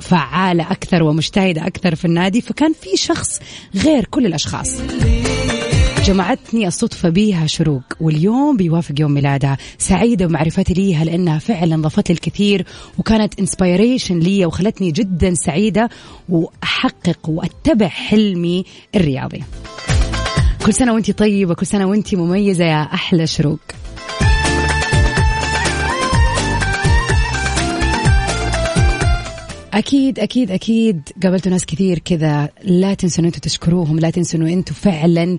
فعالة 0.00 0.70
أكثر 0.70 1.02
ومجتهدة 1.02 1.66
أكثر 1.66 1.94
في 1.94 2.04
النادي 2.04 2.40
فكان 2.40 2.72
في 2.72 2.96
شخص 2.96 3.40
غير 3.74 4.04
كل 4.04 4.26
الأشخاص. 4.26 4.76
جمعتني 6.04 6.66
الصدفة 6.66 7.08
بيها 7.08 7.46
شروق 7.46 7.82
واليوم 8.00 8.56
بيوافق 8.56 8.94
يوم 9.00 9.14
ميلادها. 9.14 9.56
سعيدة 9.78 10.26
بمعرفتي 10.26 10.74
ليها 10.74 11.04
لأنها 11.04 11.38
فعلا 11.38 11.82
ضافت 11.82 12.08
لي 12.08 12.14
الكثير 12.14 12.66
وكانت 12.98 13.38
انسبيريشن 13.40 14.18
لي 14.18 14.46
وخلتني 14.46 14.90
جدا 14.90 15.34
سعيدة 15.34 15.88
وأحقق 16.28 17.28
وأتبع 17.28 17.88
حلمي 17.88 18.64
الرياضي. 18.94 19.42
كل 20.66 20.74
سنة 20.74 20.94
وانت 20.94 21.10
طيبة 21.10 21.54
كل 21.54 21.66
سنة 21.66 21.86
وانت 21.86 22.14
مميزة 22.14 22.64
يا 22.64 22.82
أحلى 22.82 23.26
شروق. 23.26 23.60
أكيد 29.76 30.18
أكيد 30.18 30.50
أكيد 30.50 31.08
قابلتوا 31.22 31.52
ناس 31.52 31.66
كثير 31.66 31.98
كذا. 31.98 32.48
لا 32.64 32.94
تنسوا 32.94 33.20
ان 33.20 33.24
أنتم 33.24 33.40
تشكروهم 33.40 33.98
لا 33.98 34.10
تنسوا 34.10 34.40
ان 34.40 34.48
أنتم 34.48 34.74
فعلا 34.74 35.38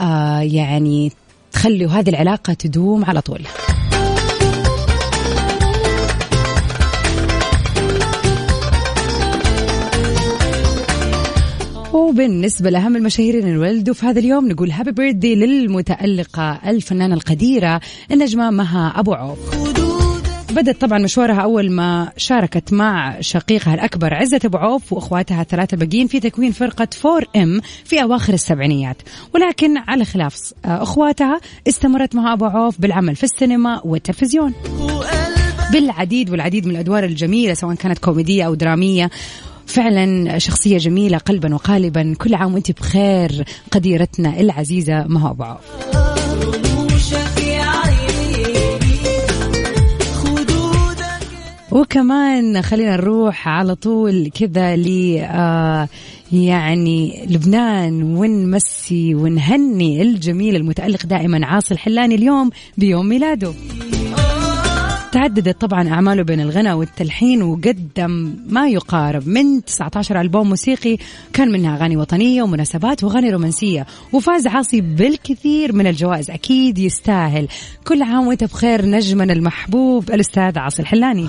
آه 0.00 0.40
يعني 0.40 1.12
تخلوا 1.52 1.90
هذه 1.90 2.08
العلاقة 2.08 2.52
تدوم 2.52 3.04
على 3.04 3.20
طول. 3.20 3.40
وبالنسبة 11.92 12.70
لأهم 12.70 12.96
المشاهير 12.96 13.38
اللي 13.38 13.50
انولدوا 13.50 13.94
في 13.94 14.06
هذا 14.06 14.18
اليوم 14.18 14.48
نقول 14.48 14.70
هابي 14.70 14.92
بيرثدي 14.92 15.34
للمتألقة 15.34 16.60
الفنانة 16.66 17.14
القديرة 17.14 17.80
النجمة 18.10 18.50
مها 18.50 18.92
أبو 18.96 19.14
عوف. 19.14 19.67
بدت 20.50 20.80
طبعا 20.80 20.98
مشوارها 20.98 21.40
أول 21.40 21.70
ما 21.70 22.12
شاركت 22.16 22.72
مع 22.72 23.20
شقيقها 23.20 23.74
الأكبر 23.74 24.14
عزة 24.14 24.40
أبو 24.44 24.58
عوف 24.58 24.92
وأخواتها 24.92 25.42
الثلاثة 25.42 25.74
الباقيين 25.74 26.06
في 26.06 26.20
تكوين 26.20 26.52
فرقة 26.52 26.88
4 27.04 27.22
إم 27.36 27.60
في 27.84 28.02
أواخر 28.02 28.32
السبعينيات. 28.32 28.96
ولكن 29.34 29.78
على 29.78 30.04
خلاف 30.04 30.52
أخواتها 30.64 31.40
استمرت 31.68 32.14
مع 32.14 32.32
أبو 32.32 32.44
عوف 32.44 32.80
بالعمل 32.80 33.16
في 33.16 33.24
السينما 33.24 33.80
والتلفزيون. 33.84 34.52
بالعديد 35.72 36.30
والعديد 36.30 36.66
من 36.66 36.70
الأدوار 36.70 37.04
الجميلة 37.04 37.54
سواء 37.54 37.74
كانت 37.74 37.98
كوميدية 37.98 38.46
أو 38.46 38.54
درامية 38.54 39.10
فعلا 39.66 40.38
شخصية 40.38 40.78
جميلة 40.78 41.18
قلبا 41.18 41.54
وقالبا. 41.54 42.14
كل 42.18 42.34
عام 42.34 42.54
وأنت 42.54 42.70
بخير 42.70 43.44
قديرتنا 43.70 44.40
العزيزة 44.40 45.04
مها 45.06 45.30
أبو 45.30 45.42
عوف. 45.42 45.60
وكمان 51.72 52.62
خلينا 52.62 52.96
نروح 52.96 53.48
على 53.48 53.74
طول 53.74 54.30
كذا 54.34 54.76
ل 54.76 55.18
آه 55.18 55.88
يعني 56.32 57.26
لبنان 57.30 58.02
ونمسي 58.02 59.14
ونهني 59.14 60.02
الجميل 60.02 60.56
المتألق 60.56 61.06
دائما 61.06 61.46
عاصي 61.46 61.74
الحلاني 61.74 62.14
اليوم 62.14 62.50
بيوم 62.78 63.06
ميلاده. 63.06 63.52
تعددت 65.12 65.60
طبعا 65.60 65.88
أعماله 65.88 66.22
بين 66.22 66.40
الغنى 66.40 66.72
والتلحين 66.72 67.42
وقدم 67.42 68.36
ما 68.48 68.68
يقارب 68.68 69.28
من 69.28 69.64
19 69.64 70.20
ألبوم 70.20 70.48
موسيقي 70.48 70.96
كان 71.32 71.52
منها 71.52 71.76
أغاني 71.76 71.96
وطنية 71.96 72.42
ومناسبات 72.42 73.04
وأغاني 73.04 73.30
رومانسية 73.30 73.86
وفاز 74.12 74.46
عاصي 74.46 74.80
بالكثير 74.80 75.72
من 75.72 75.86
الجوائز 75.86 76.30
أكيد 76.30 76.78
يستاهل. 76.78 77.48
كل 77.86 78.02
عام 78.02 78.26
وأنت 78.26 78.44
بخير 78.44 78.84
نجمنا 78.84 79.32
المحبوب 79.32 80.10
الأستاذ 80.10 80.58
عاصي 80.58 80.82
الحلاني. 80.82 81.26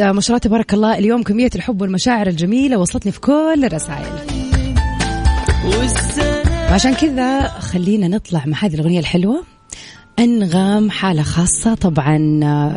ما 0.00 0.20
شاء 0.20 0.28
الله 0.28 0.38
تبارك 0.38 0.74
الله. 0.74 0.98
اليوم 0.98 1.22
كمية 1.22 1.50
الحب 1.54 1.82
والمشاعر 1.82 2.26
الجميلة 2.26 2.78
وصلتني 2.78 3.12
في 3.12 3.20
كل 3.20 3.62
الرسائل. 3.64 4.12
عشان 6.70 6.94
كذا 6.94 7.48
خلينا 7.48 8.08
نطلع 8.08 8.42
مع 8.46 8.58
هذه 8.64 8.74
الأغنية 8.74 9.00
الحلوة. 9.00 9.42
أنغام 10.18 10.90
حالة 10.90 11.22
خاصة. 11.22 11.74
طبعا 11.74 12.16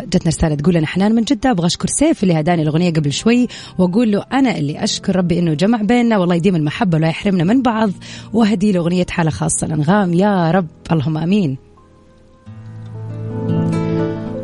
جتنا 0.06 0.28
رسالة 0.28 0.56
تقول 0.56 0.78
أنا 0.78 0.88
حنان 0.88 1.16
من 1.16 1.24
جدة 1.24 1.52
أبغى 1.52 1.66
أشكر 1.66 1.88
سيف 1.88 2.24
اللي 2.24 2.40
هداني 2.40 2.62
الأغنية 2.62 2.94
قبل 2.94 3.14
شوي 3.14 3.48
وأقول 3.78 4.12
له 4.12 4.26
أنا 4.34 4.58
اللي 4.58 4.84
أشكر 4.84 5.16
ربي 5.16 5.40
إنه 5.40 5.54
جمع 5.54 5.82
بيننا 5.82 6.18
والله 6.18 6.36
يديم 6.36 6.56
المحبة 6.56 6.98
ولا 6.98 7.08
يحرمنا 7.08 7.44
من 7.44 7.62
بعض. 7.62 7.90
وهدي 8.34 8.72
له 8.72 8.80
اغنيه 8.80 9.06
حالة 9.10 9.30
خاصة. 9.30 9.68
الانغام 9.68 10.14
يا 10.14 10.52
رب 10.52 10.68
اللهم 10.92 11.18
آمين. 11.18 11.58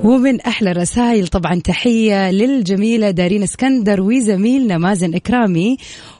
ومن 0.03 0.41
أحلى 0.41 0.71
الرسائل 0.71 1.27
طبعا 1.27 1.59
تحية 1.59 2.31
للجميلة 2.31 3.12
دارين 3.12 3.43
اسكندر 3.43 4.01
وزميلنا 4.01 4.77
مازن 4.77 5.15
إكرامي. 5.15 5.77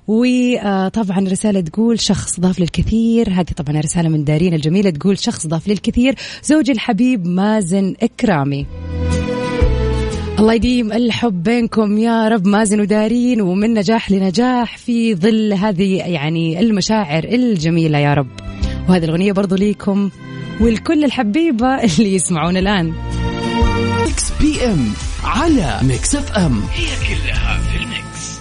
وطبعا 0.08 1.20
رسالة 1.20 1.62
تقول 1.62 2.00
شخص 2.00 2.40
ضاف 2.40 2.60
للكثير. 2.60 3.30
هذه 3.30 3.52
طبعا 3.58 3.80
رسالة 3.80 4.10
من 4.10 4.24
دارين 4.24 4.54
الجميلة 4.54 4.90
تقول 4.90 5.20
شخص 5.20 5.48
ضاف 5.48 5.68
للكثير. 5.68 6.16
زوجي 6.44 6.72
الحبيب 6.72 7.28
مازن 7.28 7.96
إكرامي. 8.02 8.66
الله 10.40 10.54
يديم 10.54 10.92
الحب 10.92 11.44
بينكم 11.44 11.98
يا 11.98 12.28
رب 12.28 12.48
مازن 12.48 12.80
ودارين. 12.80 13.42
ومن 13.42 13.74
نجاح 13.74 14.12
لنجاح 14.12 14.78
في 14.78 15.16
ظل 15.16 15.54
هذه 15.54 15.96
يعني 15.96 16.60
المشاعر 16.60 17.24
الجميلة 17.24 17.98
يا 17.98 18.14
رب. 18.14 18.30
وهذه 18.90 19.06
الأغنية 19.06 19.32
برضو 19.32 19.56
ليكم 19.56 20.10
والكل 20.62 21.04
الحبيبة 21.04 21.84
اللي 21.84 22.16
يسمعون 22.16 22.58
الآن. 22.58 22.94
Mix 24.10 24.32
PM 24.42 24.94
على 25.24 25.80
Mix 25.84 26.16
FM. 26.16 26.62
هي 26.74 26.88
كلها 27.08 27.62
في 27.62 27.78
ال 27.78 27.90
Mix. 27.90 28.40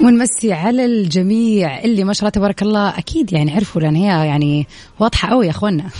ونمسي 0.00 0.52
على 0.52 0.84
الجميع 0.84 1.78
اللي 1.84 2.04
ما 2.04 2.12
شاء 2.12 2.20
الله 2.20 2.30
تبارك 2.30 2.62
الله. 2.62 2.98
أكيد 2.98 3.32
يعني 3.32 3.54
عرفوا 3.54 3.80
لأن 3.80 3.96
هي 3.96 4.26
يعني 4.26 4.66
واضحة 4.98 5.28
قوي 5.28 5.46
يا 5.46 5.50
اخوانا 5.50 5.90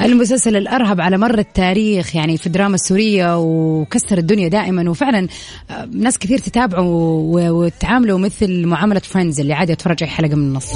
المسلسل 0.00 0.56
الأرهب 0.56 1.00
على 1.00 1.18
مر 1.18 1.38
التاريخ 1.38 2.16
يعني 2.16 2.36
في 2.36 2.46
الدراما 2.46 2.74
السورية 2.74 3.38
وكسر 3.38 4.18
الدنيا 4.18 4.48
دائما. 4.48 4.90
وفعلا 4.90 5.28
آه، 5.70 5.88
ناس 5.92 6.18
كثير 6.18 6.38
تتابعوا 6.38 7.50
وتعاملوا 7.50 8.18
مثل 8.18 8.66
معاملة 8.66 9.00
فريندز 9.00 9.40
اللي 9.40 9.54
عادي 9.54 9.72
أتفرج 9.72 10.02
اي 10.02 10.08
حلقة 10.08 10.34
من 10.34 10.42
النص. 10.42 10.72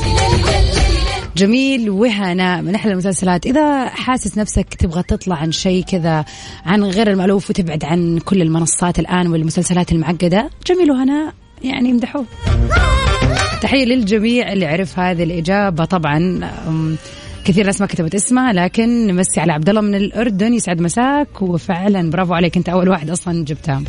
جميل 1.37 1.91
وهنا 1.91 2.61
من 2.61 2.75
أحلى 2.75 2.93
المسلسلات. 2.93 3.47
إذا 3.47 3.89
حاسس 3.89 4.39
نفسك 4.39 4.75
تبغى 4.75 5.03
تطلع 5.03 5.37
عن 5.37 5.53
شيء 5.53 5.85
كذا 5.85 6.25
عن 6.67 6.85
غير 6.85 7.11
المألوف 7.11 7.51
وتبعد 7.51 7.85
عن 7.85 8.19
كل 8.19 8.43
المنصات 8.43 8.99
الآن 8.99 9.27
والمسلسلات 9.27 9.93
المعقدة 9.93 10.51
جميل 10.67 10.91
وهنا 10.91 11.33
يعني 11.63 11.91
امدحوه. 11.91 12.25
تحية 13.63 13.85
للجميع 13.85 14.53
اللي 14.53 14.67
عرف 14.67 14.99
هذه 14.99 15.23
الإجابة. 15.23 15.85
طبعا 15.85 16.41
كثير 17.45 17.67
ناس 17.67 17.81
ما 17.81 17.87
كتبت 17.87 18.15
اسمها 18.15 18.53
لكن 18.53 19.07
نمسي 19.07 19.41
على 19.41 19.53
عبد 19.53 19.69
الله 19.69 19.81
من 19.81 19.95
الأردن 19.95 20.55
يسعد 20.55 20.81
مساك 20.81 21.43
وفعلا 21.43 22.11
برافو 22.11 22.35
عليك 22.35 22.57
أنت 22.57 22.69
أول 22.69 22.89
واحد 22.89 23.11
أصلا 23.11 23.45
جبتها. 23.45 23.83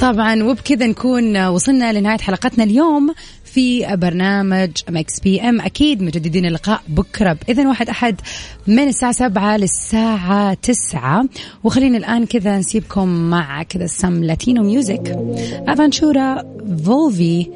طبعا 0.00 0.42
وبكذا 0.42 0.86
نكون 0.86 1.46
وصلنا 1.46 1.92
لنهاية 1.92 2.18
حلقتنا 2.18 2.64
اليوم 2.64 3.14
في 3.44 3.96
برنامج 3.96 4.70
Mix 4.90 5.20
PM 5.20 5.60
أكيد 5.60 6.02
مجددين 6.02 6.46
اللقاء 6.46 6.80
بكرة 6.88 7.32
بإذن 7.32 7.66
واحد 7.66 7.88
أحد 7.88 8.20
من 8.66 8.88
الساعة 8.88 9.12
7 9.12 9.56
للساعة 9.56 10.54
9 10.54 11.24
وخلينا 11.64 11.98
الآن 11.98 12.26
كذا 12.26 12.58
نسيبكم 12.58 13.08
مع 13.30 13.62
كذا 13.62 13.86
سم 13.86 14.24
لاتينو 14.24 14.62
ميوزك 14.62 15.18
افانشورا 15.68 16.42
فولفي 16.84 17.46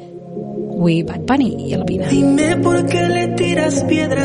Wi, 0.77 1.03
Bad 1.03 1.21
Bunny 1.21 1.55
y 1.69 1.73
Albina. 1.73 2.07
Dime 2.07 2.57
por 2.57 2.85
qué 2.85 3.01
le 3.07 3.27
tiras 3.29 3.83
piedras 3.85 4.17